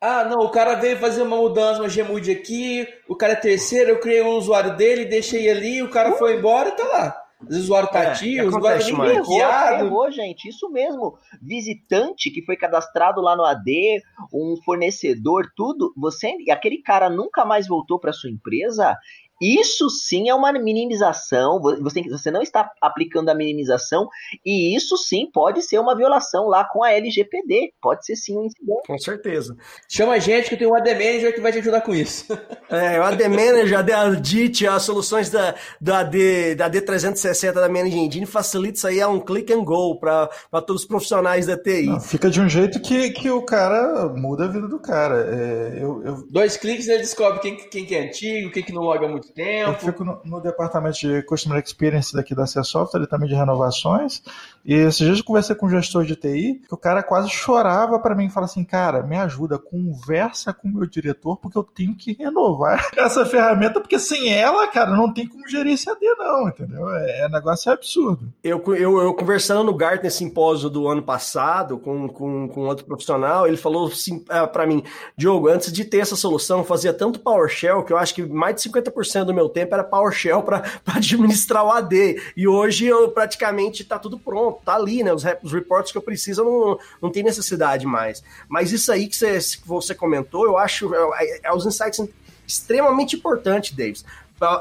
[0.00, 3.90] Ah, não, o cara veio fazer uma mudança, uma Gmood aqui, o cara é terceiro,
[3.90, 7.27] eu criei um usuário dele, deixei ali, o cara foi embora e tá lá.
[7.40, 9.84] Às vezes o usuário tá ativo, é, o usuário nem bloqueado.
[9.86, 11.16] Errou, gente, isso mesmo.
[11.40, 17.68] Visitante que foi cadastrado lá no AD, um fornecedor, tudo, você, aquele cara nunca mais
[17.68, 18.96] voltou para sua empresa,
[19.40, 21.60] isso sim é uma minimização.
[21.60, 24.08] Você, você não está aplicando a minimização,
[24.44, 27.72] e isso sim pode ser uma violação lá com a LGPD.
[27.80, 28.86] Pode ser sim um incidente.
[28.86, 29.56] Com certeza.
[29.88, 32.26] Chama a gente que tem um AD Manager que vai te ajudar com isso.
[32.70, 38.04] É, o AD Manager, a Audit, as soluções da, da, AD, da AD360 da Managing
[38.04, 40.28] Engine facilita isso aí, é um click and go para
[40.66, 41.86] todos os profissionais da TI.
[41.86, 45.16] Não, fica de um jeito que, que o cara muda a vida do cara.
[45.30, 46.26] É, eu, eu...
[46.30, 49.70] Dois cliques ele descobre quem, quem que é antigo, quem que não loga muito tempo.
[49.70, 54.22] Eu fico no, no, departamento de Customer Experience daqui da C Software, também de renovações,
[54.68, 57.98] e esses dias eu conversei com um gestor de TI, que o cara quase chorava
[57.98, 61.62] para mim e fala assim, cara, me ajuda, conversa com o meu diretor, porque eu
[61.62, 66.04] tenho que renovar essa ferramenta, porque sem ela, cara, não tem como gerir esse AD
[66.18, 66.86] não, entendeu?
[66.90, 68.30] É, é negócio absurdo.
[68.44, 73.46] Eu, eu, eu conversando no Gartner Simpósio do ano passado com, com, com outro profissional,
[73.46, 74.82] ele falou assim, é, para mim,
[75.16, 78.68] Diogo, antes de ter essa solução, fazia tanto PowerShell que eu acho que mais de
[78.68, 80.62] 50% do meu tempo era PowerShell para
[80.94, 82.20] administrar o AD.
[82.36, 85.12] E hoje eu praticamente está tudo pronto, tá ali, né?
[85.12, 88.22] Os, os reports que eu preciso não, não tem necessidade mais.
[88.48, 92.06] Mas isso aí que você, que você comentou, eu acho é, é, é os insights
[92.46, 94.04] extremamente importantes, Davis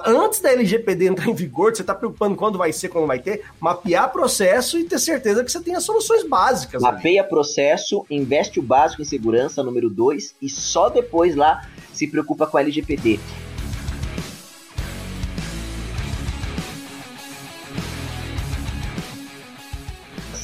[0.06, 3.44] antes da LGPD entrar em vigor, você está preocupando quando vai ser, quando vai ter,
[3.60, 6.82] mapear processo e ter certeza que você tem as soluções básicas.
[6.82, 7.30] Mapeia ali.
[7.30, 12.58] processo, investe o básico em segurança, número 2, e só depois lá se preocupa com
[12.58, 13.20] a LGPD.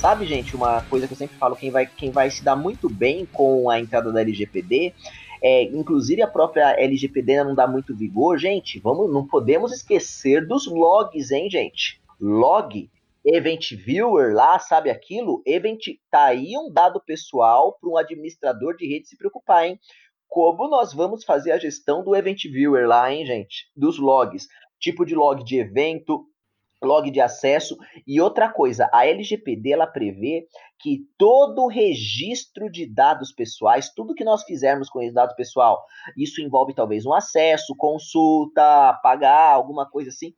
[0.04, 2.89] Sabe, gente, uma coisa que eu sempre falo, quem vai, quem vai se dar muito
[2.89, 4.93] bem com a entrada da LGPD
[5.41, 8.80] é, inclusive a própria LGPD não dá muito vigor, gente.
[8.80, 12.01] Vamos, não podemos esquecer dos logs, hein, gente?
[12.20, 12.89] Log,
[13.26, 15.41] Event Viewer lá, sabe aquilo?
[15.45, 19.80] Event, tá aí um dado pessoal para um administrador de rede se preocupar, hein?
[20.28, 23.70] Como nós vamos fazer a gestão do Event Viewer lá, hein, gente?
[23.74, 24.49] Dos logs.
[24.82, 26.26] Tipo de log de evento,
[26.84, 30.48] log de acesso e outra coisa, a LGPD ela prevê
[30.80, 35.84] que todo registro de dados pessoais, tudo que nós fizermos com esse dado pessoal,
[36.18, 40.34] isso envolve talvez um acesso, consulta, pagar, alguma coisa assim,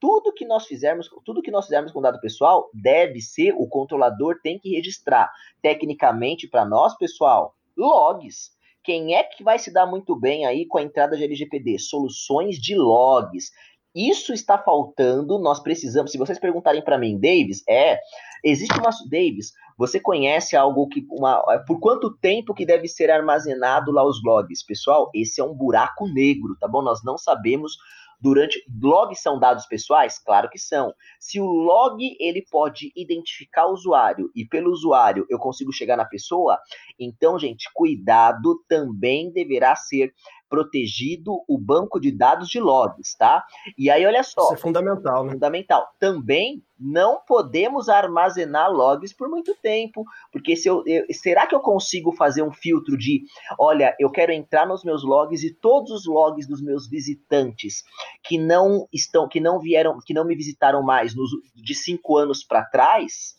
[0.00, 4.40] tudo que nós fizermos, tudo que nós fizermos com dado pessoal deve ser o controlador
[4.42, 5.30] tem que registrar
[5.60, 8.58] tecnicamente para nós, pessoal, logs.
[8.82, 11.78] Quem é que vai se dar muito bem aí com a entrada de LGPD?
[11.78, 13.50] Soluções de logs.
[13.94, 16.12] Isso está faltando, nós precisamos.
[16.12, 17.98] Se vocês perguntarem para mim, Davis, é,
[18.44, 23.90] existe uma Davis, você conhece algo que uma por quanto tempo que deve ser armazenado
[23.90, 24.64] lá os logs?
[24.64, 26.82] Pessoal, esse é um buraco negro, tá bom?
[26.82, 27.76] Nós não sabemos
[28.20, 30.18] durante logs são dados pessoais?
[30.18, 30.92] Claro que são.
[31.18, 36.04] Se o log ele pode identificar o usuário e pelo usuário eu consigo chegar na
[36.04, 36.58] pessoa,
[36.98, 40.12] então, gente, cuidado também deverá ser
[40.50, 43.44] protegido o banco de dados de logs, tá?
[43.78, 44.42] E aí, olha só.
[44.42, 45.32] Isso é fundamental, né?
[45.32, 45.88] Fundamental.
[45.98, 51.60] Também não podemos armazenar logs por muito tempo, porque se eu, eu, será que eu
[51.60, 53.22] consigo fazer um filtro de,
[53.58, 57.84] olha, eu quero entrar nos meus logs e todos os logs dos meus visitantes
[58.24, 62.42] que não estão, que não vieram, que não me visitaram mais nos, de cinco anos
[62.42, 63.36] para trás,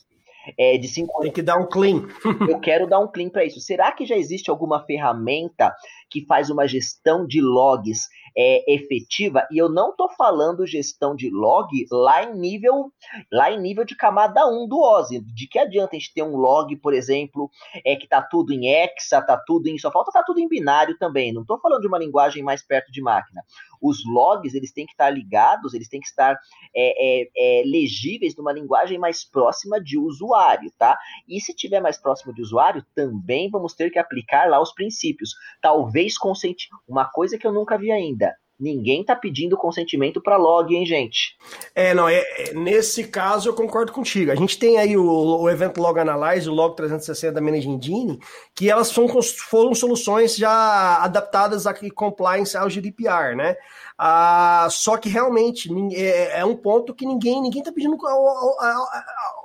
[0.57, 2.07] é, de cinco Tem que dar um clean.
[2.49, 3.59] eu quero dar um clean para isso.
[3.59, 5.73] Será que já existe alguma ferramenta
[6.09, 9.47] que faz uma gestão de logs é, efetiva?
[9.51, 12.91] E eu não estou falando gestão de log lá em nível
[13.31, 15.21] lá em nível de camada 1 do OSI.
[15.21, 17.49] De que adianta a gente ter um log, por exemplo,
[17.85, 20.97] é que tá tudo em hexa, tá tudo em só falta tá tudo em binário
[20.97, 21.33] também.
[21.33, 23.41] Não estou falando de uma linguagem mais perto de máquina.
[23.82, 26.38] Os logs eles têm que estar ligados, eles têm que estar
[26.75, 30.97] é, é, é legíveis numa linguagem mais próxima de usuário, tá?
[31.27, 35.32] E se tiver mais próximo de usuário, também vamos ter que aplicar lá os princípios.
[35.61, 36.69] Talvez consentir.
[36.88, 41.36] Uma coisa que eu nunca vi ainda Ninguém tá pedindo consentimento para log, hein, gente?
[41.74, 44.32] É, não, é, é, nesse caso eu concordo contigo.
[44.32, 48.20] A gente tem aí o, o Event Log Analyze, o Log 360 da Managing Engine,
[48.53, 49.07] que elas são,
[49.49, 53.55] foram soluções já adaptadas a compliance ao GDPR, né?
[53.97, 57.97] Ah, só que realmente é, é, um ponto que ninguém ninguém está pedindo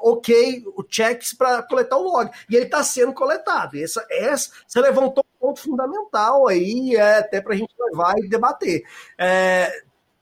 [0.02, 2.30] ok, o checks para coletar o log.
[2.50, 3.76] E ele está sendo coletado.
[3.78, 8.82] Essa, essa, você levantou ponto fundamental aí, é, até para a gente levar e debater.
[9.16, 9.70] É,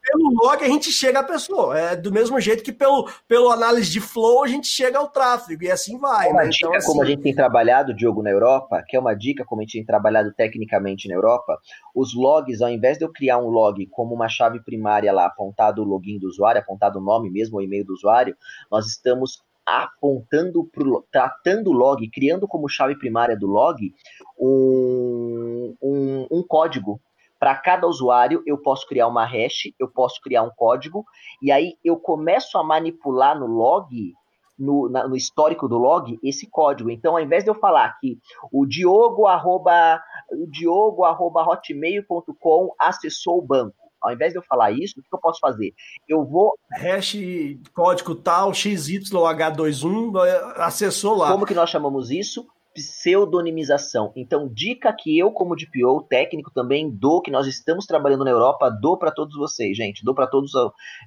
[0.02, 1.78] pelo log a gente chega à pessoa.
[1.78, 5.64] É do mesmo jeito que pelo, pelo análise de flow a gente chega ao tráfego
[5.64, 6.30] e assim vai.
[6.30, 6.50] Uma né?
[6.50, 6.86] dica então, assim...
[6.88, 9.78] como a gente tem trabalhado, Diogo, na Europa, que é uma dica como a gente
[9.78, 11.58] tem trabalhado tecnicamente na Europa,
[11.94, 15.80] os logs, ao invés de eu criar um log como uma chave primária lá, apontado
[15.80, 18.36] o login do usuário, apontado o nome mesmo, o e-mail do usuário,
[18.70, 23.94] nós estamos apontando pro, tratando o log, criando como chave primária do log
[24.38, 27.00] um, um, um código
[27.38, 31.04] para cada usuário, eu posso criar uma hash, eu posso criar um código,
[31.42, 34.14] e aí eu começo a manipular no log,
[34.58, 36.90] no, na, no histórico do log, esse código.
[36.90, 38.18] Então, ao invés de eu falar que
[38.50, 40.00] o Diogo arroba,
[40.32, 45.08] o Diogo arroba hotmail.com acessou o banco, ao invés de eu falar isso, o que
[45.12, 45.72] eu posso fazer?
[46.08, 46.52] Eu vou.
[46.70, 47.16] Hash
[47.74, 50.12] código tal, XYH21,
[50.56, 51.32] acessou lá.
[51.32, 52.46] Como que nós chamamos isso?
[52.74, 54.12] pseudonimização.
[54.16, 58.68] Então, dica que eu, como DPO técnico, também dou, que nós estamos trabalhando na Europa,
[58.68, 60.04] dou para todos vocês, gente.
[60.04, 60.50] Dou para todos.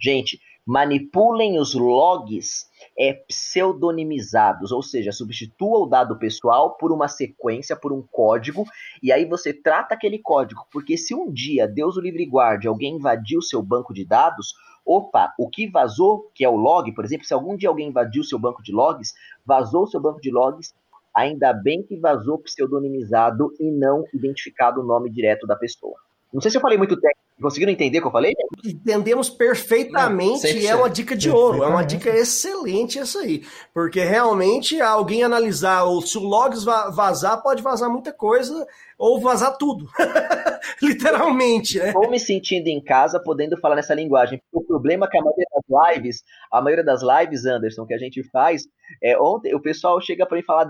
[0.01, 2.65] Gente, manipulem os logs
[2.97, 8.65] é, pseudonimizados, ou seja, substitua o dado pessoal por uma sequência, por um código,
[9.01, 12.95] e aí você trata aquele código, porque se um dia, Deus o livre guarde, alguém
[12.95, 14.53] invadiu seu banco de dados,
[14.85, 18.23] opa, o que vazou, que é o log, por exemplo, se algum dia alguém invadiu
[18.23, 19.13] seu banco de logs,
[19.45, 20.73] vazou seu banco de logs,
[21.17, 25.95] Ainda bem que vazou pseudonimizado e não identificado o nome direto da pessoa.
[26.31, 27.26] Não sei se eu falei muito técnico.
[27.39, 28.33] Conseguiram entender o que eu falei?
[28.65, 30.63] Entendemos perfeitamente.
[30.63, 31.63] Não, é uma dica de ouro.
[31.63, 33.43] É uma dica excelente essa aí.
[33.71, 38.65] Porque realmente alguém analisar se o logs vazar, pode vazar muita coisa
[38.97, 39.87] ou vazar tudo.
[40.81, 41.87] Literalmente, né?
[41.87, 44.41] Estou me sentindo em casa podendo falar nessa linguagem.
[44.51, 47.97] O problema é que a maioria das lives, a maioria das lives, Anderson, que a
[47.97, 48.63] gente faz,
[49.03, 50.67] é, ontem o pessoal chega para mim falar,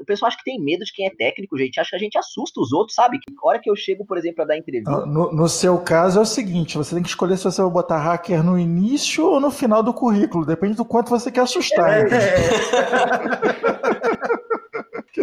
[0.00, 1.80] o pessoal acha que tem medo de quem é técnico, gente.
[1.80, 3.18] Acha que a gente assusta os outros, sabe?
[3.42, 5.06] A hora que eu chego, por exemplo, para dar entrevista.
[5.06, 7.98] No, no, seu caso é o seguinte: você tem que escolher se você vai botar
[7.98, 10.46] hacker no início ou no final do currículo.
[10.46, 12.00] Depende do quanto você quer assustar.
[12.00, 12.04] É.
[12.04, 12.16] Quer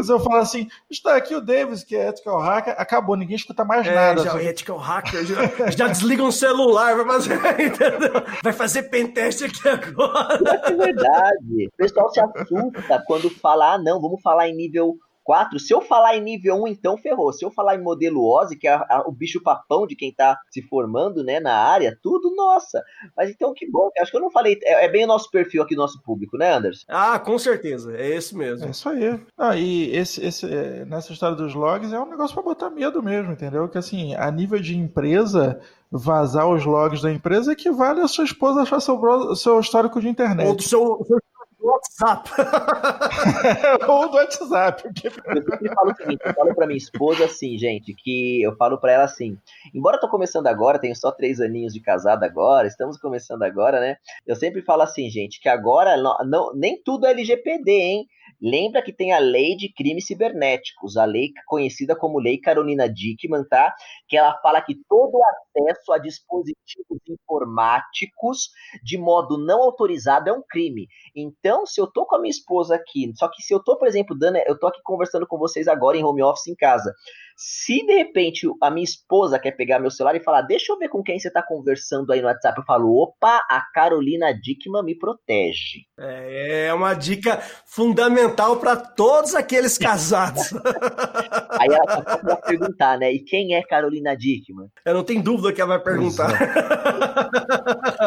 [0.10, 3.86] eu falo assim, está aqui o Davis, que é ethical hacker, acabou, ninguém escuta mais
[3.88, 4.24] É, nada.
[4.24, 8.24] já, Só- ethical hacker, já, já desliga um celular, vai fazer, entendeu?
[8.44, 10.40] Vai fazer pentest aqui agora.
[10.66, 11.68] É verdade.
[11.68, 15.60] O pessoal se assusta quando fala, ah, não, vamos falar em nível 4.
[15.60, 17.32] Se eu falar em nível 1, então ferrou.
[17.34, 20.14] Se eu falar em modelo OSI, que é a- a- o bicho papão de quem
[20.14, 22.84] tá se formando, né, na área, tudo, nossa.
[23.16, 23.90] Mas então que bom.
[24.00, 24.60] Acho que eu não falei.
[24.64, 26.86] É, é bem o nosso perfil aqui, nosso público, né, Anderson?
[26.90, 28.68] Ah, com certeza, é esse mesmo.
[28.68, 29.20] É isso aí.
[29.38, 33.02] Ah, e esse, esse, é, nessa história dos logs é um negócio pra botar medo
[33.02, 33.68] mesmo, entendeu?
[33.70, 35.60] Que assim, a nível de empresa,
[35.92, 40.12] vazar os logs da empresa equivale a sua esposa achar seu, seu histórico de Ou
[40.12, 40.56] internet.
[40.56, 41.20] do seu, seu
[41.68, 42.30] WhatsApp.
[43.88, 44.84] Ou do WhatsApp.
[44.84, 48.56] porque- Eu sempre falo o seguinte, eu falo pra minha esposa assim, gente, que eu
[48.56, 49.38] falo pra ela assim,
[49.74, 53.80] embora eu tô começando agora, tenho só três aninhos de casado agora, estamos começando agora,
[53.80, 53.96] né?
[54.26, 58.08] Eu sempre falo assim, gente, que agora não, não- nem tudo é LGPD, hein?
[58.44, 63.46] Lembra que tem a lei de crimes cibernéticos, a lei conhecida como Lei Carolina Dickman,
[63.48, 63.74] tá?
[64.06, 68.50] Que ela fala que todo acesso a dispositivos informáticos
[68.84, 70.88] de modo não autorizado é um crime.
[71.16, 73.88] Então, se eu tô com a minha esposa aqui, só que se eu tô, por
[73.88, 76.94] exemplo, dando, eu tô aqui conversando com vocês agora em home office em casa.
[77.38, 80.90] Se de repente a minha esposa quer pegar meu celular e falar, deixa eu ver
[80.90, 84.98] com quem você tá conversando aí no WhatsApp, eu falo, opa, a Carolina Dickman me
[84.98, 85.86] protege.
[85.98, 90.54] É uma dica fundamental para todos aqueles casados.
[91.50, 93.12] Aí ela só vai perguntar, né?
[93.12, 94.68] E quem é Carolina Dickman?
[94.86, 96.30] Eu não tenho dúvida que ela vai perguntar.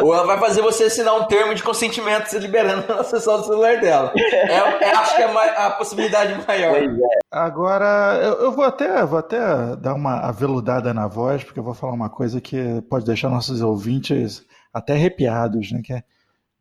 [0.01, 3.43] Ou ela vai fazer você assinar um termo de consentimento se liberando a acessar o
[3.43, 4.13] celular dela.
[4.15, 6.71] É, é- acho que é a possibilidade maior.
[6.71, 7.17] Pois é.
[7.31, 9.39] Agora, eu, eu vou até vou até
[9.77, 13.61] dar uma aveludada na voz, porque eu vou falar uma coisa que pode deixar nossos
[13.61, 15.81] ouvintes até arrepiados, né?
[15.83, 16.03] Que é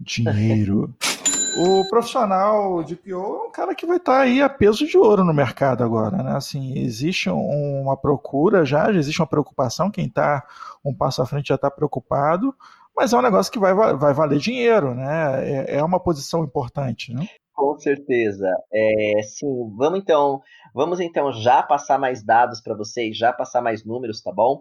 [0.01, 0.95] dinheiro.
[1.59, 5.25] O profissional de PO é um cara que vai estar aí a peso de ouro
[5.25, 6.37] no mercado agora, né?
[6.37, 10.45] Assim, existe um- uma procura já, já existe uma preocupação, quem está
[10.85, 12.55] um passo à frente já está preocupado,
[12.95, 15.65] mas é um negócio que vai, va- vai valer dinheiro, né?
[15.67, 17.27] É, é uma posição importante, né?
[17.55, 18.47] Com certeza.
[18.71, 19.47] É, sim,
[19.79, 20.43] vamos então,
[20.75, 24.61] vamos então já passar mais dados para vocês, já passar mais números, tá bom?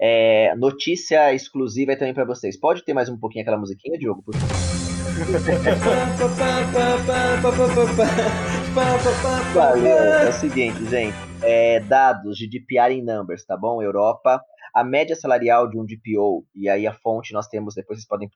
[0.00, 2.56] É, notícia exclusiva também para vocês.
[2.56, 4.22] Pode ter mais um pouquinho aquela musiquinha, Diogo?
[4.22, 4.85] Por favor?
[9.54, 9.86] Valeu.
[9.86, 11.16] É o seguinte, gente.
[11.42, 13.82] É, dados de DPR em numbers, tá bom?
[13.82, 14.42] Europa.
[14.74, 18.28] A média salarial de um DPO, e aí a fonte nós temos, depois vocês podem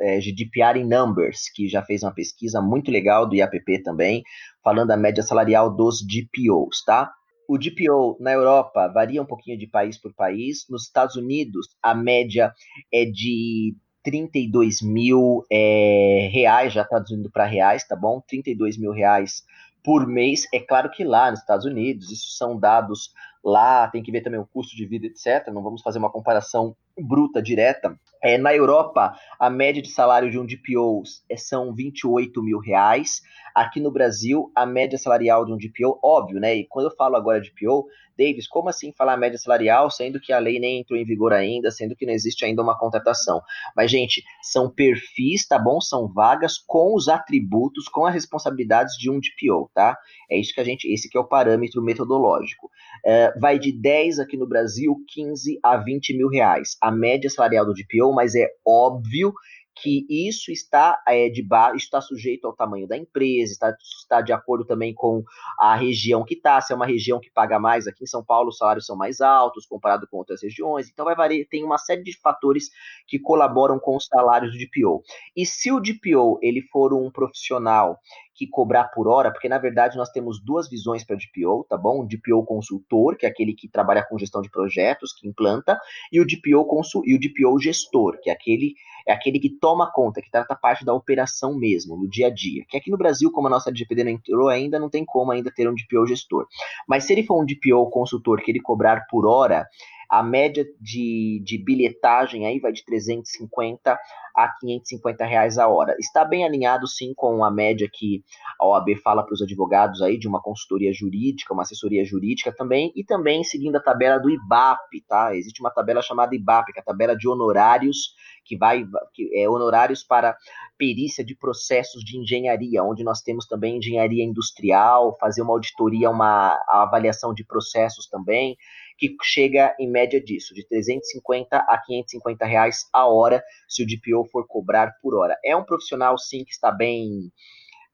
[0.00, 4.24] é, de em numbers, que já fez uma pesquisa muito legal do IAPP também,
[4.62, 7.12] falando a média salarial dos DPOs, tá?
[7.48, 10.64] O DPO na Europa varia um pouquinho de país por país.
[10.68, 12.52] Nos Estados Unidos, a média
[12.92, 18.20] é de 32 mil é, reais, já traduzindo para reais, tá bom?
[18.20, 19.42] 32 mil reais
[19.82, 20.46] por mês.
[20.52, 24.38] É claro que lá nos Estados Unidos, isso são dados lá, tem que ver também
[24.38, 25.48] o custo de vida, etc.
[25.52, 27.98] Não vamos fazer uma comparação bruta, direta.
[28.24, 33.20] É, na Europa, a média de salário de um DPO é, são 28 mil reais.
[33.54, 36.56] Aqui no Brasil, a média salarial de um DPO, óbvio, né?
[36.56, 40.32] E quando eu falo agora de DPO, Davis, como assim falar média salarial, sendo que
[40.32, 43.40] a lei nem entrou em vigor ainda, sendo que não existe ainda uma contratação?
[43.76, 45.80] Mas, gente, são perfis, tá bom?
[45.80, 49.98] São vagas com os atributos, com as responsabilidades de um DPO, tá?
[50.30, 52.70] É isso que a gente, esse que é o parâmetro metodológico.
[53.04, 56.76] É, vai de 10 aqui no Brasil, 15 a 20 mil reais.
[56.80, 59.34] A média salarial do DPO, mas é óbvio
[59.76, 61.44] que isso está é, de
[61.74, 65.22] está sujeito ao tamanho da empresa, está, está de acordo também com
[65.58, 68.50] a região que está, se é uma região que paga mais, aqui em São Paulo
[68.50, 72.02] os salários são mais altos comparado com outras regiões, então vai variar, tem uma série
[72.02, 72.70] de fatores
[73.06, 75.02] que colaboram com os salários do DPO.
[75.36, 77.98] E se o DPO ele for um profissional
[78.34, 81.76] que cobrar por hora, porque na verdade nós temos duas visões para o DPO, tá
[81.76, 82.00] bom?
[82.00, 85.78] O DPO consultor, que é aquele que trabalha com gestão de projetos, que implanta,
[86.12, 87.02] e o DPO consul...
[87.04, 88.74] e o DPO gestor, que é aquele
[89.06, 92.64] é aquele que toma conta, que trata parte da operação mesmo, no dia a dia.
[92.66, 95.52] Que aqui no Brasil, como a nossa LGPD não entrou ainda, não tem como ainda
[95.54, 96.46] ter um DPO gestor.
[96.88, 99.66] Mas se ele for um DPO consultor que ele cobrar por hora,
[100.08, 103.98] a média de, de bilhetagem aí vai de 350
[104.34, 105.94] a 550 reais a hora.
[105.98, 108.24] Está bem alinhado sim com a média que
[108.60, 112.92] a OAB fala para os advogados aí de uma consultoria jurídica, uma assessoria jurídica também,
[112.96, 115.36] e também seguindo a tabela do IBAP, tá?
[115.36, 118.84] Existe uma tabela chamada IBAP, que é a tabela de honorários que vai
[119.14, 120.36] que é honorários para
[120.76, 126.60] perícia de processos de engenharia, onde nós temos também engenharia industrial, fazer uma auditoria, uma
[126.68, 128.56] avaliação de processos também,
[128.96, 134.24] que chega em média disso, de 350 a 550 reais a hora, se o DPO
[134.30, 135.36] for cobrar por hora.
[135.44, 137.30] É um profissional sim que está bem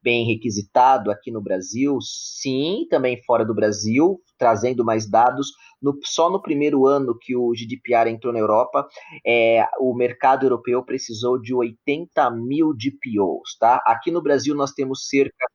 [0.03, 1.99] bem requisitado aqui no Brasil?
[2.01, 5.49] Sim, também fora do Brasil, trazendo mais dados.
[5.81, 8.87] No, só no primeiro ano que o GDPR entrou na Europa,
[9.27, 13.83] é, o mercado europeu precisou de 80 mil DPOs, tá?
[13.87, 15.47] Aqui no Brasil nós temos cerca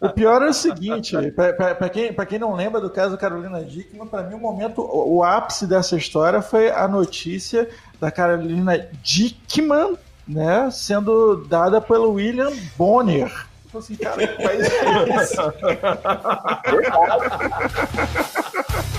[0.01, 4.23] O pior é o seguinte, para quem, quem não lembra do caso Carolina Dickman, para
[4.23, 7.69] mim o momento, o, o ápice dessa história foi a notícia
[7.99, 13.31] da Carolina Dickman, né, sendo dada pelo William Bonner.
[13.65, 15.38] Tipo assim, cara, que país é esse?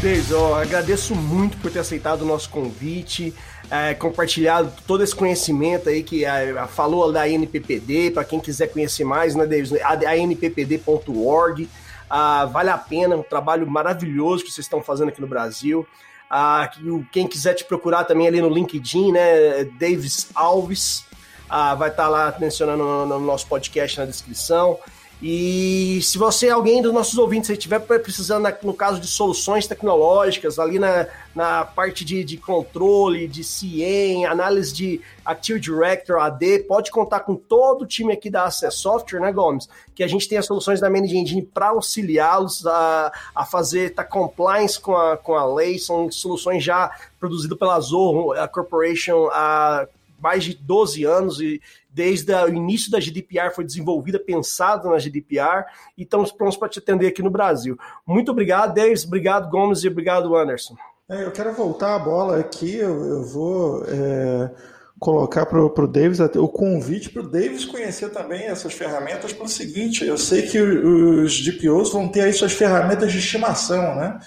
[0.00, 3.34] Deis, eu agradeço muito por ter aceitado o nosso convite,
[3.68, 9.02] é, compartilhado todo esse conhecimento aí que é, falou da NPPD, para quem quiser conhecer
[9.02, 9.72] mais, né, Deis?
[9.72, 11.68] A, nppd.org.
[12.08, 15.84] Ah, vale a pena, um trabalho maravilhoso que vocês estão fazendo aqui no Brasil.
[16.30, 16.70] Ah,
[17.10, 19.64] quem quiser te procurar também ali no LinkedIn, né?
[19.80, 21.04] Davis Alves.
[21.50, 24.78] Ah, vai estar tá lá mencionando no, no nosso podcast na descrição.
[25.20, 30.78] E se você, alguém dos nossos ouvintes, estiver precisando, no caso de soluções tecnológicas, ali
[30.78, 37.20] na, na parte de, de controle, de CIEM, análise de Active Director, AD, pode contar
[37.20, 39.68] com todo o time aqui da Access Software, né, Gomes?
[39.92, 44.04] Que a gente tem as soluções da Manage Engine para auxiliá-los a, a fazer tá,
[44.04, 49.88] compliance com a, com a lei, são soluções já produzidas pela Zorro, a Corporation, há
[50.18, 55.64] mais de 12 anos e desde o início da GDPR foi desenvolvida, pensada na GDPR
[55.96, 57.76] e estamos prontos para te atender aqui no Brasil.
[58.06, 60.76] Muito obrigado, Davis, obrigado, Gomes, e obrigado, Anderson.
[61.08, 64.50] É, eu quero voltar a bola aqui, eu, eu vou é,
[64.98, 70.04] colocar para o Davis o convite para o Davis conhecer também essas ferramentas pelo seguinte,
[70.04, 74.18] eu sei que os DPOs vão ter aí suas ferramentas de estimação, né?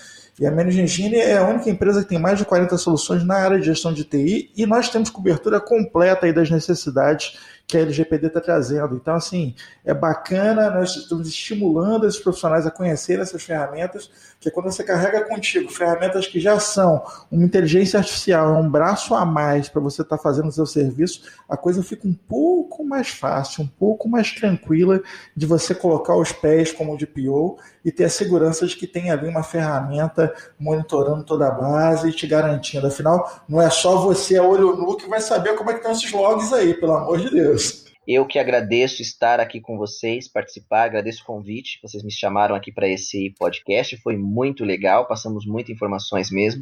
[0.41, 3.35] E a Manage Engine é a única empresa que tem mais de 40 soluções na
[3.35, 7.37] área de gestão de TI e nós temos cobertura completa aí das necessidades
[7.67, 8.95] que a LGPD está trazendo.
[8.95, 9.55] Então, assim,
[9.85, 14.09] é bacana, nós estamos estimulando esses profissionais a conhecerem essas ferramentas,
[14.39, 17.01] que quando você carrega contigo ferramentas que já são
[17.31, 21.21] uma inteligência artificial, um braço a mais para você estar tá fazendo o seu serviço,
[21.47, 25.01] a coisa fica um pouco mais fácil, um pouco mais tranquila
[25.37, 29.27] de você colocar os pés como DPO e ter a segurança de que tem ali
[29.27, 32.87] uma ferramenta monitorando toda a base e te garantindo.
[32.87, 35.91] Afinal, não é só você a olho nu que vai saber como é que estão
[35.91, 37.90] esses logs aí, pelo amor de Deus.
[38.13, 41.79] Eu que agradeço estar aqui com vocês, participar, agradeço o convite.
[41.81, 46.61] Vocês me chamaram aqui para esse podcast, foi muito legal, passamos muitas informações mesmo.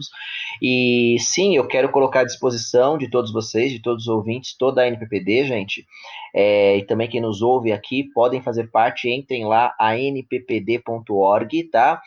[0.62, 4.84] E sim, eu quero colocar à disposição de todos vocês, de todos os ouvintes, toda
[4.84, 5.88] a NPPD, gente.
[6.36, 12.00] É, e também quem nos ouve aqui, podem fazer parte, entrem lá, anppd.org, tá?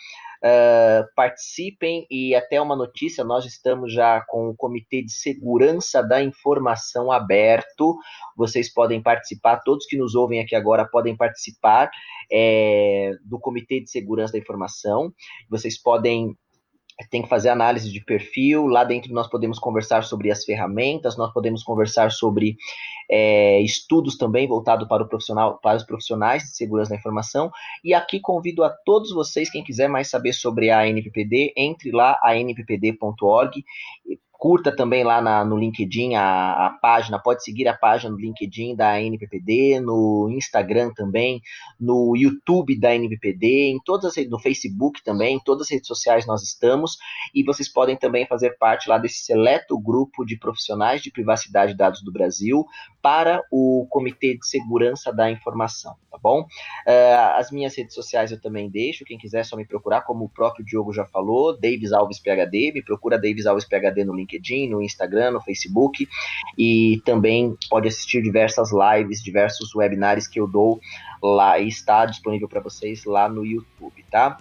[0.44, 6.20] Uh, participem e até uma notícia, nós estamos já com o Comitê de Segurança da
[6.20, 7.96] Informação aberto.
[8.36, 11.92] Vocês podem participar, todos que nos ouvem aqui agora podem participar
[12.30, 15.12] é, do Comitê de Segurança da Informação.
[15.48, 16.36] Vocês podem
[17.10, 18.66] tem que fazer análise de perfil.
[18.66, 22.56] Lá dentro nós podemos conversar sobre as ferramentas, nós podemos conversar sobre
[23.10, 27.50] é, estudos também voltados para, o profissional, para os profissionais de segurança da informação.
[27.84, 32.18] E aqui convido a todos vocês, quem quiser mais saber sobre a NPPD, entre lá
[32.22, 33.64] a nppd.org
[34.42, 38.74] Curta também lá na, no LinkedIn a, a, página, pode seguir a página no LinkedIn
[38.74, 41.40] da NPPD, no Instagram também,
[41.78, 46.26] no YouTube da NPPD, em todas as, no Facebook também, em todas as redes sociais
[46.26, 46.96] nós estamos,
[47.32, 51.78] e vocês podem também fazer parte lá desse seleto grupo de profissionais de privacidade de
[51.78, 52.66] dados do Brasil
[53.00, 56.40] para o Comitê de Segurança da Informação, tá bom?
[56.40, 60.28] Uh, as minhas redes sociais eu também deixo, quem quiser só me procurar, como o
[60.28, 64.68] próprio Diogo já falou, Davis Alves PHD, me procura Davis Alves PHD no LinkedIn LinkedIn,
[64.68, 66.08] no Instagram, no Facebook
[66.56, 70.80] e também pode assistir diversas lives, diversos webinars que eu dou
[71.22, 74.38] lá e está disponível para vocês lá no YouTube, tá?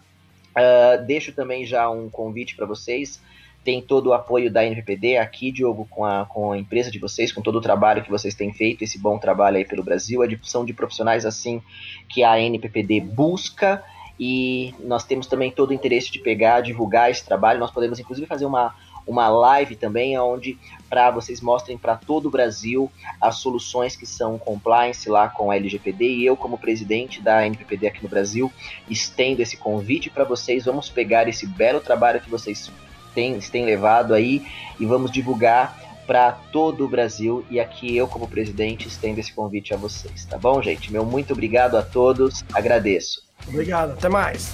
[0.51, 3.21] Uh, deixo também já um convite para vocês.
[3.63, 7.31] Tem todo o apoio da NPPD aqui, Diogo, com a, com a empresa de vocês,
[7.31, 10.27] com todo o trabalho que vocês têm feito, esse bom trabalho aí pelo Brasil, a
[10.27, 11.61] difusão de profissionais assim
[12.09, 13.83] que a NPPD busca
[14.19, 17.59] e nós temos também todo o interesse de pegar, divulgar esse trabalho.
[17.59, 18.73] Nós podemos inclusive fazer uma,
[19.05, 20.57] uma live também onde
[20.89, 25.55] para vocês mostrem para todo o Brasil as soluções que são compliance lá com a
[25.55, 28.51] LGPD e eu como presidente da NPPD aqui no Brasil
[28.89, 30.65] estendo esse convite para vocês.
[30.65, 32.71] Vamos pegar esse belo trabalho que vocês
[33.13, 34.45] têm, têm levado aí
[34.79, 39.73] e vamos divulgar para todo o Brasil e aqui eu como presidente estendo esse convite
[39.73, 40.91] a vocês, tá bom, gente?
[40.91, 43.23] Meu muito obrigado a todos, agradeço.
[43.47, 44.53] Obrigado, até mais.